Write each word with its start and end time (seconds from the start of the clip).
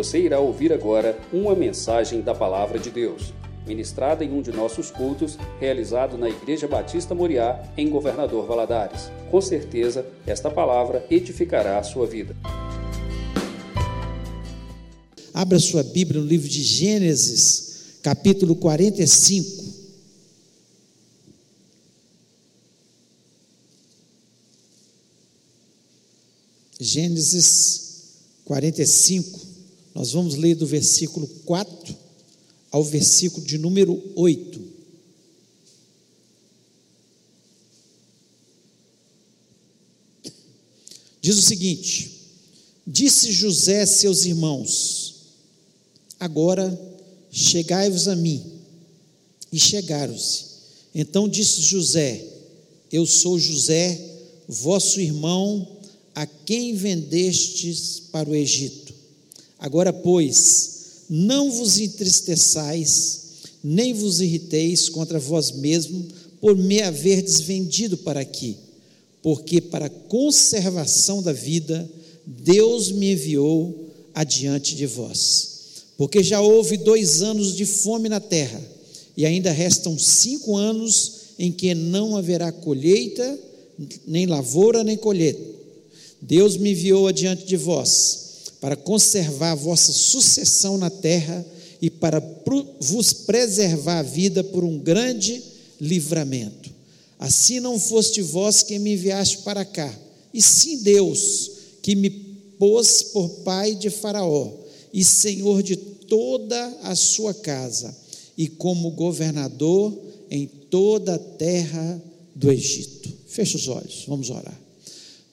Você 0.00 0.18
irá 0.18 0.40
ouvir 0.40 0.72
agora 0.72 1.20
uma 1.30 1.54
mensagem 1.54 2.22
da 2.22 2.34
Palavra 2.34 2.78
de 2.78 2.88
Deus, 2.90 3.34
ministrada 3.66 4.24
em 4.24 4.32
um 4.32 4.40
de 4.40 4.50
nossos 4.50 4.90
cultos, 4.90 5.36
realizado 5.60 6.16
na 6.16 6.26
Igreja 6.26 6.66
Batista 6.66 7.14
Moriá, 7.14 7.62
em 7.76 7.90
Governador 7.90 8.46
Valadares. 8.46 9.10
Com 9.30 9.42
certeza, 9.42 10.06
esta 10.26 10.50
palavra 10.50 11.04
edificará 11.10 11.78
a 11.78 11.82
sua 11.82 12.06
vida. 12.06 12.34
Abra 15.34 15.58
sua 15.58 15.82
Bíblia 15.82 16.18
no 16.18 16.26
livro 16.26 16.48
de 16.48 16.62
Gênesis, 16.62 17.98
capítulo 18.02 18.56
45. 18.56 19.64
Gênesis 26.80 27.90
45, 28.46 29.49
nós 29.94 30.12
vamos 30.12 30.34
ler 30.34 30.54
do 30.54 30.66
versículo 30.66 31.26
4 31.44 31.96
ao 32.70 32.84
versículo 32.84 33.44
de 33.44 33.58
número 33.58 34.00
8. 34.14 34.60
Diz 41.20 41.36
o 41.36 41.42
seguinte: 41.42 42.10
Disse 42.86 43.32
José 43.32 43.82
a 43.82 43.86
seus 43.86 44.24
irmãos: 44.24 45.14
Agora 46.18 46.78
chegai-vos 47.30 48.08
a 48.08 48.16
mim. 48.16 48.42
E 49.52 49.58
chegaram-se. 49.58 50.44
Então 50.94 51.28
disse 51.28 51.60
José: 51.62 52.24
Eu 52.90 53.04
sou 53.06 53.38
José, 53.38 54.00
vosso 54.48 55.00
irmão 55.00 55.76
a 56.14 56.26
quem 56.26 56.74
vendestes 56.74 58.00
para 58.12 58.30
o 58.30 58.34
Egito. 58.34 58.89
Agora, 59.60 59.92
pois, 59.92 61.04
não 61.08 61.50
vos 61.50 61.78
entristeçais, 61.78 63.20
nem 63.62 63.92
vos 63.92 64.20
irriteis 64.20 64.88
contra 64.88 65.18
vós 65.18 65.52
mesmo, 65.52 66.08
por 66.40 66.56
me 66.56 66.80
haverdes 66.80 67.40
vendido 67.40 67.98
para 67.98 68.20
aqui, 68.20 68.56
porque 69.22 69.60
para 69.60 69.86
a 69.86 69.90
conservação 69.90 71.22
da 71.22 71.32
vida, 71.32 71.88
Deus 72.26 72.90
me 72.90 73.12
enviou 73.12 73.88
adiante 74.14 74.74
de 74.74 74.86
vós. 74.86 75.50
Porque 75.98 76.22
já 76.22 76.40
houve 76.40 76.78
dois 76.78 77.20
anos 77.20 77.54
de 77.54 77.66
fome 77.66 78.08
na 78.08 78.20
terra, 78.20 78.60
e 79.16 79.26
ainda 79.26 79.52
restam 79.52 79.98
cinco 79.98 80.56
anos 80.56 81.12
em 81.38 81.52
que 81.52 81.74
não 81.74 82.16
haverá 82.16 82.50
colheita, 82.50 83.38
nem 84.06 84.24
lavoura, 84.26 84.82
nem 84.82 84.96
colheita 84.96 85.60
Deus 86.20 86.56
me 86.56 86.72
enviou 86.72 87.08
adiante 87.08 87.46
de 87.46 87.56
vós 87.56 88.29
para 88.60 88.76
conservar 88.76 89.52
a 89.52 89.56
vossa 89.56 89.92
sucessão 89.92 90.76
na 90.76 90.90
terra 90.90 91.44
e 91.80 91.88
para 91.88 92.22
vos 92.80 93.12
preservar 93.12 94.00
a 94.00 94.02
vida 94.02 94.44
por 94.44 94.62
um 94.64 94.78
grande 94.78 95.42
livramento. 95.80 96.70
Assim 97.18 97.60
não 97.60 97.78
foste 97.78 98.20
vós 98.20 98.62
quem 98.62 98.78
me 98.78 98.92
enviaste 98.92 99.38
para 99.38 99.64
cá, 99.64 99.92
e 100.32 100.40
sim 100.40 100.78
Deus, 100.78 101.50
que 101.82 101.94
me 101.94 102.10
pôs 102.58 103.02
por 103.02 103.28
pai 103.44 103.74
de 103.74 103.90
Faraó 103.90 104.52
e 104.92 105.04
senhor 105.04 105.62
de 105.62 105.76
toda 105.76 106.78
a 106.82 106.94
sua 106.94 107.32
casa, 107.32 107.96
e 108.36 108.48
como 108.48 108.90
governador 108.90 109.96
em 110.30 110.46
toda 110.46 111.14
a 111.14 111.18
terra 111.18 112.02
do 112.34 112.50
Egito. 112.50 113.10
Feche 113.26 113.56
os 113.56 113.68
olhos, 113.68 114.04
vamos 114.08 114.30
orar. 114.30 114.58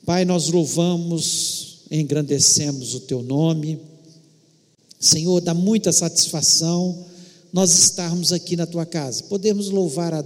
Pai, 0.05 0.23
nós 0.25 0.49
louvamos, 0.49 1.56
engrandecemos 1.89 2.93
o 2.95 3.01
teu 3.01 3.21
nome. 3.21 3.79
Senhor, 4.99 5.41
dá 5.41 5.53
muita 5.53 5.91
satisfação 5.91 7.05
nós 7.51 7.77
estarmos 7.77 8.31
aqui 8.31 8.55
na 8.55 8.65
tua 8.65 8.85
casa, 8.85 9.23
podemos 9.23 9.69
louvar 9.69 10.13
a, 10.13 10.23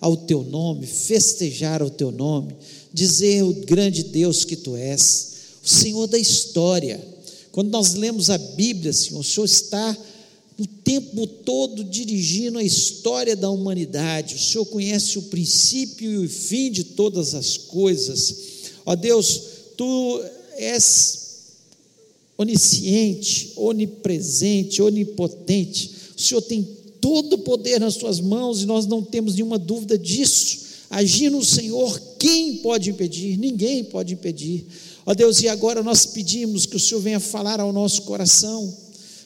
ao 0.00 0.16
teu 0.16 0.42
nome, 0.42 0.86
festejar 0.86 1.82
ao 1.82 1.90
teu 1.90 2.10
nome, 2.10 2.54
dizer 2.92 3.42
o 3.42 3.52
grande 3.52 4.02
Deus 4.04 4.44
que 4.44 4.56
tu 4.56 4.74
és, 4.74 5.34
o 5.62 5.68
Senhor 5.68 6.06
da 6.06 6.18
história. 6.18 7.00
Quando 7.52 7.70
nós 7.70 7.94
lemos 7.94 8.30
a 8.30 8.38
Bíblia, 8.38 8.92
Senhor, 8.92 9.20
o 9.20 9.24
Senhor 9.24 9.44
está 9.44 9.96
o 10.58 10.66
tempo 10.66 11.26
todo 11.26 11.84
dirigindo 11.84 12.58
a 12.58 12.62
história 12.62 13.36
da 13.36 13.50
humanidade, 13.50 14.34
o 14.34 14.38
Senhor 14.38 14.64
conhece 14.66 15.18
o 15.18 15.22
princípio 15.22 16.10
e 16.10 16.26
o 16.26 16.28
fim 16.28 16.70
de 16.70 16.84
todas 16.84 17.34
as 17.34 17.56
coisas. 17.56 18.36
Ó 18.86 18.94
Deus, 18.94 19.40
tu 19.76 20.22
és 20.56 21.24
onisciente, 22.36 23.52
onipresente, 23.56 24.82
onipotente. 24.82 25.92
O 26.16 26.20
Senhor 26.20 26.42
tem 26.42 26.66
todo 27.00 27.34
o 27.34 27.38
poder 27.38 27.78
nas 27.80 27.96
tuas 27.96 28.20
mãos 28.20 28.62
e 28.62 28.66
nós 28.66 28.86
não 28.86 29.02
temos 29.02 29.34
nenhuma 29.34 29.58
dúvida 29.58 29.98
disso. 29.98 30.64
Agir 30.90 31.30
no 31.30 31.44
Senhor, 31.44 32.00
quem 32.18 32.56
pode 32.56 32.90
impedir? 32.90 33.36
Ninguém 33.36 33.84
pode 33.84 34.14
impedir. 34.14 34.66
Ó 35.06 35.14
Deus, 35.14 35.40
e 35.42 35.48
agora 35.48 35.82
nós 35.82 36.06
pedimos 36.06 36.66
que 36.66 36.76
o 36.76 36.80
Senhor 36.80 37.00
venha 37.00 37.20
falar 37.20 37.60
ao 37.60 37.72
nosso 37.72 38.02
coração. 38.02 38.74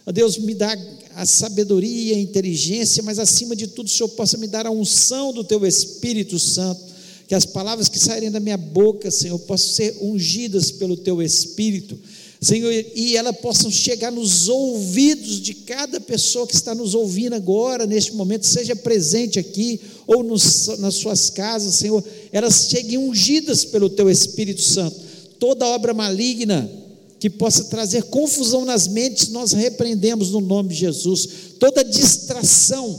Ó 0.06 0.12
Deus, 0.12 0.38
me 0.38 0.54
dá 0.54 0.76
a 1.14 1.26
sabedoria, 1.26 2.16
a 2.16 2.20
inteligência, 2.20 3.02
mas 3.02 3.18
acima 3.18 3.54
de 3.54 3.66
tudo, 3.68 3.86
o 3.86 3.90
Senhor 3.90 4.08
possa 4.10 4.36
me 4.38 4.46
dar 4.46 4.66
a 4.66 4.70
unção 4.70 5.32
do 5.32 5.44
teu 5.44 5.64
Espírito 5.66 6.38
Santo 6.38 6.97
que 7.28 7.34
as 7.34 7.44
palavras 7.44 7.90
que 7.90 7.98
saírem 7.98 8.30
da 8.30 8.40
minha 8.40 8.56
boca, 8.56 9.10
Senhor, 9.10 9.38
possam 9.40 9.68
ser 9.74 9.96
ungidas 10.00 10.72
pelo 10.72 10.96
Teu 10.96 11.22
Espírito, 11.22 11.96
Senhor, 12.40 12.72
e 12.72 13.16
elas 13.16 13.36
possam 13.38 13.70
chegar 13.70 14.10
nos 14.10 14.48
ouvidos 14.48 15.40
de 15.40 15.52
cada 15.52 16.00
pessoa 16.00 16.46
que 16.46 16.54
está 16.54 16.74
nos 16.74 16.94
ouvindo 16.94 17.34
agora, 17.34 17.84
neste 17.84 18.14
momento, 18.14 18.46
seja 18.46 18.74
presente 18.74 19.38
aqui 19.38 19.78
ou 20.06 20.22
nos, 20.22 20.68
nas 20.78 20.94
suas 20.94 21.28
casas, 21.28 21.74
Senhor, 21.74 22.02
elas 22.32 22.68
cheguem 22.70 22.96
ungidas 22.96 23.64
pelo 23.64 23.90
Teu 23.90 24.08
Espírito 24.08 24.62
Santo. 24.62 24.96
Toda 25.38 25.66
obra 25.66 25.92
maligna 25.92 26.70
que 27.18 27.28
possa 27.28 27.64
trazer 27.64 28.04
confusão 28.04 28.64
nas 28.64 28.86
mentes, 28.86 29.28
nós 29.28 29.52
repreendemos 29.52 30.30
no 30.30 30.40
nome 30.40 30.70
de 30.70 30.76
Jesus. 30.76 31.28
Toda 31.58 31.84
distração, 31.84 32.98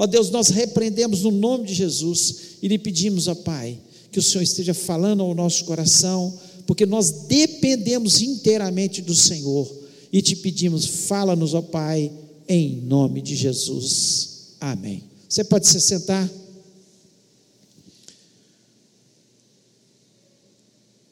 ó 0.00 0.06
Deus, 0.06 0.30
nós 0.30 0.48
repreendemos 0.48 1.20
no 1.20 1.30
nome 1.30 1.66
de 1.66 1.74
Jesus 1.74 2.56
e 2.62 2.68
lhe 2.68 2.78
pedimos, 2.78 3.28
ó 3.28 3.34
Pai, 3.34 3.78
que 4.10 4.18
o 4.18 4.22
Senhor 4.22 4.42
esteja 4.42 4.72
falando 4.72 5.22
ao 5.22 5.34
nosso 5.34 5.66
coração, 5.66 6.40
porque 6.66 6.86
nós 6.86 7.10
dependemos 7.28 8.22
inteiramente 8.22 9.02
do 9.02 9.14
Senhor 9.14 9.70
e 10.10 10.22
te 10.22 10.34
pedimos, 10.34 10.86
fala-nos, 10.86 11.52
ó 11.52 11.60
Pai, 11.60 12.10
em 12.48 12.76
nome 12.76 13.20
de 13.20 13.36
Jesus. 13.36 14.54
Amém. 14.58 15.04
Você 15.28 15.44
pode 15.44 15.68
se 15.68 15.78
sentar? 15.78 16.26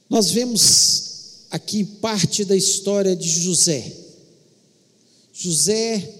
Nós 0.08 0.30
vemos 0.30 1.44
aqui 1.50 1.84
parte 1.84 2.42
da 2.42 2.56
história 2.56 3.14
de 3.14 3.28
José. 3.28 3.92
José, 5.34 6.17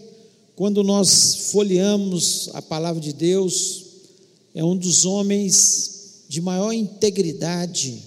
quando 0.59 0.83
nós 0.83 1.53
folheamos 1.53 2.51
a 2.53 2.61
palavra 2.61 3.01
de 3.01 3.13
Deus, 3.13 3.85
é 4.53 4.65
um 4.65 4.77
dos 4.77 5.05
homens 5.05 6.25
de 6.29 6.41
maior 6.41 6.73
integridade, 6.73 8.03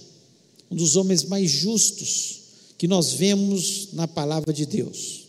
um 0.70 0.76
dos 0.76 0.94
homens 0.94 1.24
mais 1.24 1.50
justos 1.50 2.40
que 2.76 2.86
nós 2.86 3.14
vemos 3.14 3.88
na 3.94 4.06
palavra 4.06 4.52
de 4.52 4.66
Deus. 4.66 5.28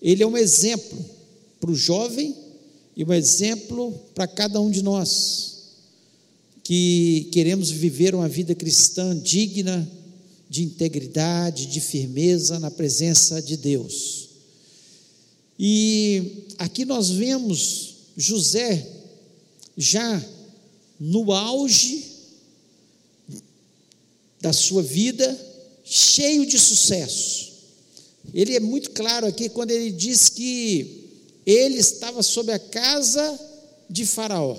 Ele 0.00 0.22
é 0.22 0.26
um 0.26 0.38
exemplo 0.38 0.98
para 1.60 1.70
o 1.70 1.74
jovem 1.74 2.34
e 2.96 3.04
um 3.04 3.12
exemplo 3.12 3.92
para 4.14 4.26
cada 4.26 4.58
um 4.58 4.70
de 4.70 4.80
nós 4.80 5.64
que 6.64 7.28
queremos 7.30 7.70
viver 7.70 8.14
uma 8.14 8.26
vida 8.26 8.54
cristã 8.54 9.14
digna 9.14 9.86
de 10.48 10.62
integridade, 10.62 11.66
de 11.66 11.80
firmeza 11.82 12.58
na 12.58 12.70
presença 12.70 13.42
de 13.42 13.58
Deus. 13.58 14.21
E 15.58 16.44
aqui 16.58 16.84
nós 16.84 17.10
vemos 17.10 17.94
José 18.16 18.86
já 19.76 20.24
no 20.98 21.32
auge 21.32 22.12
da 24.40 24.52
sua 24.52 24.82
vida, 24.82 25.38
cheio 25.84 26.44
de 26.44 26.58
sucesso. 26.58 27.52
Ele 28.34 28.56
é 28.56 28.60
muito 28.60 28.90
claro 28.90 29.26
aqui 29.26 29.48
quando 29.48 29.70
ele 29.70 29.90
diz 29.90 30.28
que 30.28 31.08
ele 31.44 31.76
estava 31.76 32.22
sob 32.22 32.52
a 32.52 32.58
casa 32.58 33.38
de 33.88 34.06
Faraó. 34.06 34.56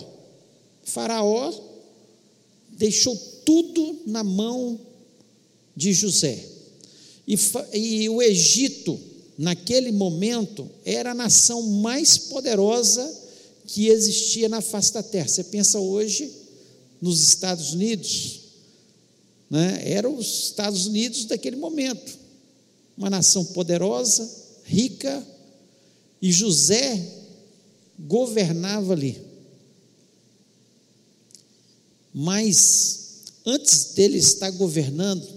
Faraó 0.83 1.53
deixou 2.71 3.15
tudo 3.45 4.01
na 4.05 4.23
mão 4.23 4.79
de 5.75 5.93
José. 5.93 6.45
E, 7.27 7.37
e, 7.73 8.09
o 8.09 8.21
Egito, 8.21 8.99
naquele 9.37 9.91
momento, 9.91 10.69
era 10.85 11.11
a 11.11 11.15
nação 11.15 11.61
mais 11.61 12.17
poderosa 12.17 13.21
que 13.65 13.87
existia 13.87 14.47
na 14.49 14.61
face 14.61 14.93
da 14.93 15.01
terra. 15.01 15.27
Você 15.27 15.43
pensa 15.43 15.79
hoje 15.79 16.31
nos 17.01 17.21
Estados 17.21 17.73
Unidos, 17.73 18.41
né? 19.49 19.81
eram 19.85 20.15
os 20.15 20.45
Estados 20.45 20.85
Unidos 20.85 21.25
daquele 21.25 21.55
momento, 21.55 22.17
uma 22.97 23.09
nação 23.09 23.43
poderosa, 23.45 24.29
rica 24.63 25.25
e 26.21 26.31
José 26.31 27.01
governava 27.99 28.93
ali. 28.93 29.21
Mas 32.13 33.23
antes 33.45 33.93
dele 33.93 34.17
estar 34.17 34.51
governando, 34.51 35.27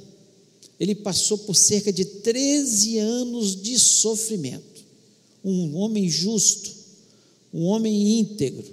ele 0.79 0.95
passou 0.95 1.39
por 1.39 1.57
cerca 1.57 1.93
de 1.93 2.05
13 2.05 2.99
anos 2.99 3.61
de 3.61 3.79
sofrimento. 3.79 4.85
Um 5.45 5.77
homem 5.77 6.09
justo, 6.09 6.71
um 7.53 7.65
homem 7.65 8.19
íntegro, 8.19 8.65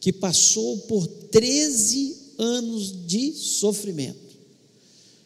que 0.00 0.12
passou 0.12 0.78
por 0.78 1.06
13 1.06 2.16
anos 2.38 3.06
de 3.06 3.32
sofrimento. 3.32 4.36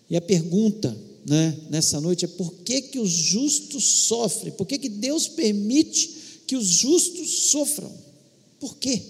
E 0.08 0.16
a 0.16 0.20
pergunta 0.20 0.96
né, 1.24 1.56
nessa 1.70 2.00
noite 2.00 2.24
é 2.24 2.28
por 2.28 2.52
que, 2.64 2.82
que 2.82 2.98
os 2.98 3.10
justos 3.10 3.84
sofrem? 3.84 4.52
Por 4.52 4.66
que, 4.66 4.78
que 4.78 4.88
Deus 4.88 5.28
permite 5.28 6.42
que 6.46 6.56
os 6.56 6.66
justos 6.66 7.50
sofram? 7.50 7.92
Por 8.58 8.76
quê? 8.76 9.00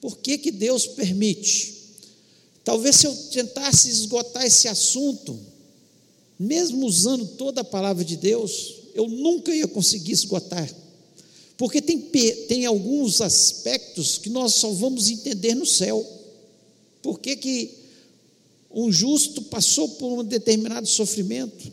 Por 0.00 0.18
que, 0.18 0.38
que 0.38 0.50
Deus 0.50 0.86
permite? 0.86 1.74
Talvez 2.64 2.96
se 2.96 3.06
eu 3.06 3.14
tentasse 3.30 3.88
esgotar 3.88 4.44
esse 4.44 4.68
assunto, 4.68 5.38
mesmo 6.38 6.86
usando 6.86 7.26
toda 7.36 7.62
a 7.62 7.64
palavra 7.64 8.04
de 8.04 8.16
Deus, 8.16 8.74
eu 8.94 9.08
nunca 9.08 9.54
ia 9.54 9.66
conseguir 9.66 10.12
esgotar. 10.12 10.68
Porque 11.56 11.82
tem, 11.82 11.98
tem 12.48 12.66
alguns 12.66 13.20
aspectos 13.20 14.18
que 14.18 14.30
nós 14.30 14.54
só 14.54 14.70
vamos 14.70 15.10
entender 15.10 15.54
no 15.54 15.66
céu. 15.66 16.06
Por 17.02 17.18
que, 17.18 17.36
que 17.36 17.70
um 18.70 18.92
justo 18.92 19.42
passou 19.42 19.88
por 19.88 20.20
um 20.20 20.24
determinado 20.24 20.86
sofrimento? 20.86 21.72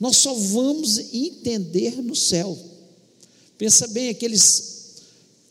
Nós 0.00 0.16
só 0.16 0.32
vamos 0.32 0.98
entender 1.12 2.00
no 2.02 2.16
céu. 2.16 2.56
Pensa 3.58 3.86
bem, 3.88 4.08
aqueles 4.08 4.68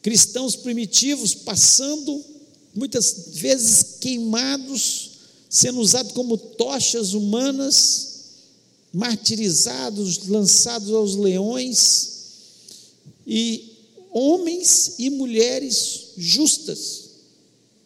cristãos 0.02 0.56
primitivos 0.56 1.36
passando, 1.36 2.24
muitas 2.74 3.34
vezes 3.34 3.98
queimados, 4.00 5.07
sendo 5.50 5.80
usados 5.80 6.12
como 6.12 6.38
tochas 6.38 7.14
humanas, 7.14 8.18
martirizados, 8.94 10.28
lançados 10.28 10.92
aos 10.92 11.16
leões, 11.16 12.18
e 13.26 13.74
homens 14.12 14.96
e 14.98 15.10
mulheres 15.10 16.12
justas, 16.18 17.10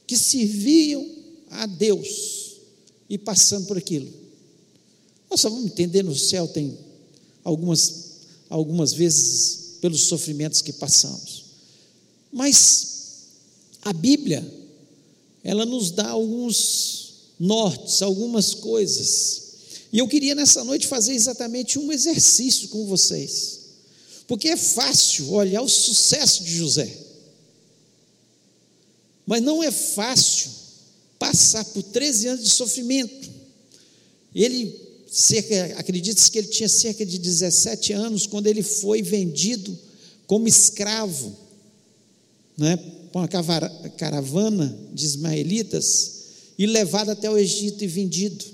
que 0.06 0.18
serviam 0.18 1.08
a 1.50 1.66
Deus 1.66 2.52
e 3.10 3.18
passando 3.18 3.68
por 3.68 3.78
aquilo. 3.78 4.12
Nós 5.30 5.42
só 5.42 5.50
vamos 5.50 5.66
entender 5.66 6.04
no 6.04 6.16
céu, 6.16 6.48
tem 6.48 6.78
algumas, 7.44 8.12
algumas 8.50 8.94
vezes, 8.94 9.78
pelos 9.82 10.02
sofrimentos 10.02 10.62
que 10.62 10.74
passamos. 10.74 11.46
Mas 12.32 12.92
a 13.82 13.92
Bíblia, 13.92 14.46
ela 15.44 15.66
nos 15.66 15.92
dá 15.92 16.10
alguns 16.10 17.11
nortes, 17.42 18.04
algumas 18.04 18.54
coisas. 18.54 19.42
E 19.92 19.98
eu 19.98 20.08
queria 20.08 20.36
nessa 20.36 20.64
noite 20.64 20.86
fazer 20.86 21.14
exatamente 21.14 21.80
um 21.80 21.92
exercício 21.92 22.70
com 22.70 22.86
vocês. 22.86 23.62
Porque 24.28 24.50
é 24.50 24.56
fácil 24.56 25.32
olhar 25.32 25.64
o 25.64 25.68
sucesso 25.68 26.44
de 26.44 26.56
José. 26.56 26.96
Mas 29.26 29.42
não 29.42 29.64
é 29.64 29.72
fácil 29.72 30.52
passar 31.18 31.66
por 31.66 31.82
13 31.82 32.28
anos 32.28 32.44
de 32.44 32.54
sofrimento. 32.54 33.30
Ele, 34.34 34.80
acredita-se 35.78 36.30
que 36.30 36.38
ele 36.38 36.48
tinha 36.48 36.70
cerca 36.70 37.04
de 37.04 37.18
17 37.18 37.92
anos 37.92 38.28
quando 38.28 38.46
ele 38.46 38.62
foi 38.62 39.02
vendido 39.02 39.78
como 40.28 40.48
escravo 40.48 41.36
né, 42.56 42.78
uma 43.12 43.28
caravana 43.98 44.78
de 44.94 45.06
ismaelitas 45.06 46.21
e 46.58 46.66
levado 46.66 47.12
até 47.12 47.30
o 47.30 47.38
Egito 47.38 47.84
e 47.84 47.88
vendido. 47.88 48.46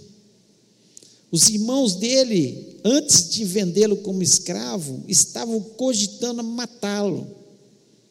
Os 1.30 1.50
irmãos 1.50 1.96
dele, 1.96 2.78
antes 2.84 3.30
de 3.30 3.44
vendê-lo 3.44 3.98
como 3.98 4.24
escravo, 4.24 5.04
estavam 5.08 5.60
cogitando 5.60 6.44
matá-lo, 6.44 7.28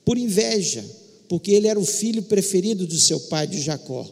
por 0.05 0.19
inveja, 0.19 0.85
porque 1.29 1.51
ele 1.51 1.67
era 1.67 1.81
o 1.81 1.85
filho 1.85 2.23
preferido 2.23 2.87
do 2.87 2.99
seu 2.99 3.19
pai, 3.21 3.47
de 3.47 3.61
Jacó. 3.61 4.09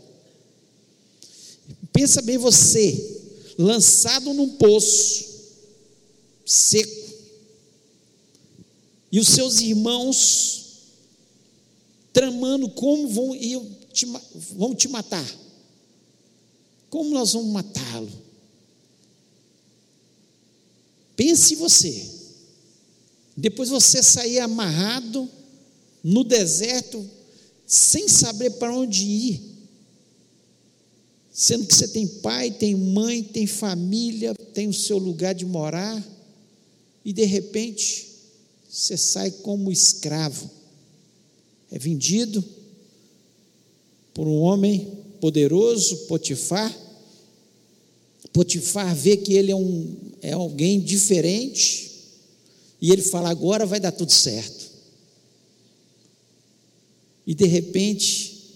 Pensa 1.92 2.22
bem 2.22 2.38
você, 2.38 3.22
lançado 3.58 4.32
num 4.32 4.50
poço 4.56 5.32
seco, 6.44 7.04
e 9.12 9.20
os 9.20 9.28
seus 9.28 9.60
irmãos 9.60 10.64
tramando 12.12 12.68
como 12.70 13.06
vão, 13.08 13.36
vão 14.56 14.74
te 14.74 14.88
matar. 14.88 15.43
Como 16.94 17.10
nós 17.10 17.32
vamos 17.32 17.50
matá-lo? 17.50 18.08
Pense 21.16 21.56
você. 21.56 22.08
Depois 23.36 23.68
você 23.68 24.00
sair 24.00 24.38
amarrado 24.38 25.28
no 26.04 26.22
deserto, 26.22 27.04
sem 27.66 28.06
saber 28.06 28.50
para 28.50 28.72
onde 28.72 29.02
ir. 29.02 29.40
Sendo 31.32 31.66
que 31.66 31.74
você 31.74 31.88
tem 31.88 32.06
pai, 32.06 32.52
tem 32.52 32.76
mãe, 32.76 33.24
tem 33.24 33.44
família, 33.44 34.32
tem 34.54 34.68
o 34.68 34.72
seu 34.72 34.96
lugar 34.96 35.34
de 35.34 35.44
morar, 35.44 36.00
e 37.04 37.12
de 37.12 37.24
repente 37.24 38.06
você 38.70 38.96
sai 38.96 39.32
como 39.32 39.72
escravo 39.72 40.48
é 41.72 41.78
vendido 41.78 42.44
por 44.14 44.28
um 44.28 44.38
homem 44.42 44.96
poderoso, 45.20 46.06
Potifar. 46.06 46.83
Potifar 48.34 48.94
vê 48.94 49.16
que 49.16 49.32
ele 49.32 49.50
é, 49.50 49.56
um, 49.56 49.96
é 50.20 50.32
alguém 50.32 50.78
diferente 50.78 51.90
e 52.82 52.90
ele 52.90 53.00
fala: 53.00 53.30
agora 53.30 53.64
vai 53.64 53.80
dar 53.80 53.92
tudo 53.92 54.12
certo. 54.12 54.70
E 57.26 57.34
de 57.34 57.46
repente, 57.46 58.52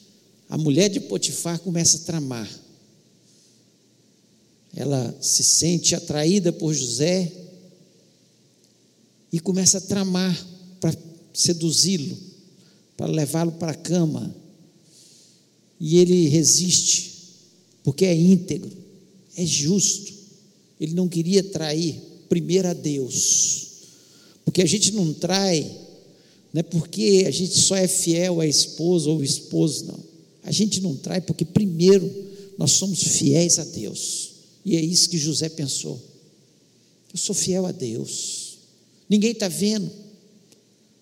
a 0.50 0.58
mulher 0.58 0.90
de 0.90 1.00
Potifar 1.00 1.58
começa 1.60 1.96
a 1.96 2.00
tramar. 2.00 2.50
Ela 4.76 5.16
se 5.22 5.42
sente 5.42 5.94
atraída 5.94 6.52
por 6.52 6.74
José 6.74 7.32
e 9.32 9.40
começa 9.40 9.78
a 9.78 9.80
tramar 9.80 10.46
para 10.78 10.94
seduzi-lo 11.32 12.28
para 12.98 13.12
levá-lo 13.12 13.52
para 13.52 13.70
a 13.70 13.76
cama. 13.76 14.34
E 15.78 15.98
ele 15.98 16.28
resiste, 16.28 17.14
porque 17.84 18.04
é 18.04 18.12
íntegro, 18.12 18.76
é 19.40 19.46
justo. 19.46 20.12
Ele 20.80 20.94
não 20.94 21.08
queria 21.08 21.42
trair 21.42 22.00
primeiro 22.28 22.68
a 22.68 22.72
Deus. 22.72 23.66
Porque 24.44 24.62
a 24.62 24.66
gente 24.66 24.92
não 24.92 25.12
trai, 25.12 25.60
não 26.52 26.60
é 26.60 26.62
porque 26.62 27.24
a 27.26 27.30
gente 27.30 27.58
só 27.58 27.76
é 27.76 27.86
fiel 27.86 28.40
à 28.40 28.46
esposa 28.46 29.10
ou 29.10 29.22
esposo, 29.22 29.86
não. 29.86 30.08
A 30.42 30.50
gente 30.50 30.80
não 30.80 30.96
trai 30.96 31.20
porque 31.20 31.44
primeiro 31.44 32.10
nós 32.56 32.72
somos 32.72 33.02
fiéis 33.02 33.58
a 33.58 33.64
Deus. 33.64 34.30
E 34.64 34.76
é 34.76 34.80
isso 34.80 35.08
que 35.08 35.18
José 35.18 35.48
pensou. 35.48 36.00
Eu 37.12 37.18
sou 37.18 37.34
fiel 37.34 37.66
a 37.66 37.72
Deus. 37.72 38.58
Ninguém 39.08 39.32
está 39.32 39.48
vendo, 39.48 39.90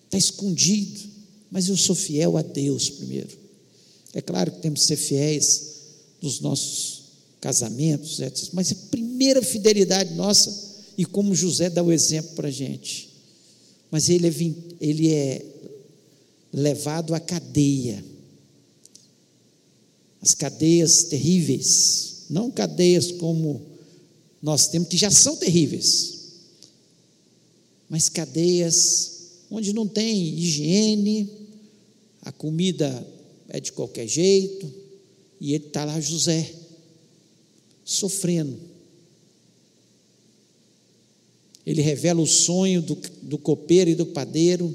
está 0.05 0.17
escondido 0.17 1.17
mas 1.49 1.69
eu 1.69 1.77
sou 1.77 1.95
fiel 1.95 2.37
a 2.37 2.41
Deus 2.41 2.89
primeiro. 2.89 3.37
É 4.13 4.21
claro 4.21 4.51
que 4.51 4.59
temos 4.59 4.81
que 4.81 4.87
ser 4.87 4.97
fiéis 4.97 5.75
nos 6.21 6.39
nossos 6.39 6.96
casamentos, 7.39 8.19
etc. 8.19 8.49
mas 8.53 8.71
a 8.71 8.75
primeira 8.89 9.41
fidelidade 9.41 10.13
nossa, 10.13 10.67
e 10.97 11.05
como 11.05 11.35
José 11.35 11.69
dá 11.69 11.83
o 11.83 11.91
exemplo 11.91 12.35
para 12.35 12.47
a 12.47 12.51
gente, 12.51 13.09
mas 13.91 14.09
ele 14.09 14.27
é, 14.27 14.33
ele 14.81 15.13
é 15.13 15.45
levado 16.51 17.13
à 17.13 17.19
cadeia, 17.19 18.03
as 20.21 20.33
cadeias 20.33 21.03
terríveis, 21.03 22.25
não 22.29 22.49
cadeias 22.49 23.11
como 23.11 23.61
nós 24.41 24.67
temos, 24.67 24.89
que 24.89 24.97
já 24.97 25.11
são 25.11 25.35
terríveis, 25.35 26.17
mas 27.89 28.09
cadeias 28.09 29.17
onde 29.49 29.71
não 29.71 29.87
tem 29.87 30.37
higiene, 30.39 31.29
a 32.21 32.31
comida 32.31 33.07
é 33.47 33.59
de 33.59 33.71
qualquer 33.71 34.07
jeito, 34.07 34.69
e 35.39 35.53
ele 35.53 35.67
está 35.67 35.85
lá, 35.85 35.99
José, 36.01 36.53
sofrendo. 37.87 38.59
Ele 41.65 41.81
revela 41.81 42.21
o 42.21 42.27
sonho 42.27 42.81
do, 42.81 42.95
do 43.23 43.37
copeiro 43.37 43.89
e 43.89 43.95
do 43.95 44.05
padeiro, 44.05 44.73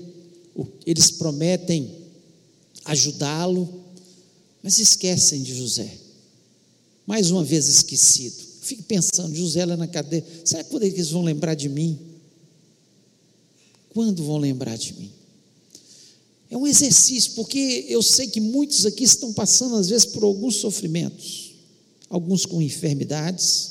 eles 0.86 1.10
prometem 1.10 1.90
ajudá-lo, 2.84 3.84
mas 4.62 4.78
esquecem 4.78 5.42
de 5.42 5.54
José. 5.54 5.98
Mais 7.06 7.30
uma 7.30 7.44
vez 7.44 7.68
esquecido. 7.68 8.42
Fique 8.62 8.82
pensando, 8.82 9.34
José 9.34 9.64
lá 9.64 9.76
na 9.76 9.86
cadeia, 9.86 10.24
será 10.44 10.64
que 10.64 10.74
eles 10.76 11.10
vão 11.10 11.22
lembrar 11.22 11.54
de 11.54 11.68
mim? 11.68 11.98
Quando 13.90 14.24
vão 14.24 14.38
lembrar 14.38 14.76
de 14.76 14.94
mim? 14.94 15.10
É 16.50 16.56
um 16.56 16.66
exercício, 16.66 17.32
porque 17.32 17.86
eu 17.88 18.02
sei 18.02 18.28
que 18.28 18.40
muitos 18.40 18.86
aqui 18.86 19.04
estão 19.04 19.32
passando, 19.32 19.76
às 19.76 19.88
vezes, 19.88 20.06
por 20.06 20.22
alguns 20.22 20.56
sofrimentos, 20.56 21.41
alguns 22.12 22.44
com 22.44 22.60
enfermidades, 22.60 23.70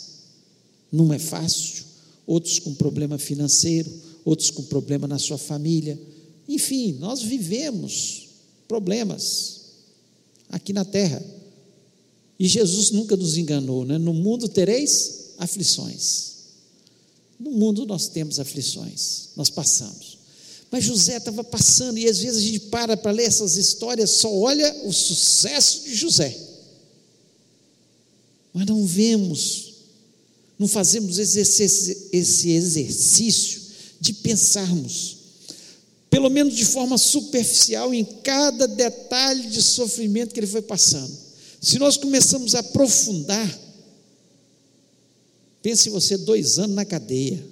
não 0.91 1.13
é 1.13 1.19
fácil, 1.19 1.83
outros 2.25 2.57
com 2.57 2.73
problema 2.73 3.19
financeiro, 3.19 3.87
outros 4.25 4.49
com 4.49 4.63
problema 4.63 5.07
na 5.07 5.19
sua 5.19 5.37
família. 5.37 5.97
Enfim, 6.49 6.93
nós 6.93 7.21
vivemos 7.21 8.29
problemas 8.67 9.61
aqui 10.49 10.73
na 10.73 10.83
terra. 10.83 11.23
E 12.39 12.47
Jesus 12.47 12.89
nunca 12.89 13.15
nos 13.15 13.37
enganou, 13.37 13.85
né? 13.85 13.99
No 13.99 14.11
mundo 14.11 14.49
tereis 14.49 15.35
aflições. 15.37 16.31
No 17.39 17.51
mundo 17.51 17.85
nós 17.85 18.07
temos 18.07 18.39
aflições, 18.39 19.29
nós 19.35 19.51
passamos. 19.51 20.17
Mas 20.71 20.83
José 20.83 21.17
estava 21.17 21.43
passando, 21.43 21.99
e 21.99 22.07
às 22.07 22.17
vezes 22.17 22.37
a 22.37 22.45
gente 22.45 22.59
para 22.61 22.97
para 22.97 23.11
ler 23.11 23.25
essas 23.25 23.55
histórias, 23.55 24.09
só 24.09 24.33
olha 24.33 24.83
o 24.83 24.91
sucesso 24.91 25.83
de 25.83 25.93
José. 25.93 26.50
Mas 28.53 28.65
não 28.65 28.85
vemos, 28.85 29.73
não 30.59 30.67
fazemos 30.67 31.17
esse 31.17 32.49
exercício 32.51 33.61
de 33.99 34.13
pensarmos, 34.13 35.17
pelo 36.09 36.29
menos 36.29 36.55
de 36.55 36.65
forma 36.65 36.97
superficial, 36.97 37.93
em 37.93 38.03
cada 38.03 38.67
detalhe 38.67 39.47
de 39.47 39.61
sofrimento 39.61 40.33
que 40.33 40.39
ele 40.39 40.47
foi 40.47 40.61
passando. 40.61 41.15
Se 41.61 41.79
nós 41.79 41.95
começamos 41.95 42.55
a 42.55 42.59
aprofundar, 42.59 43.59
pense 45.61 45.89
você 45.89 46.17
dois 46.17 46.59
anos 46.59 46.75
na 46.75 46.83
cadeia. 46.83 47.51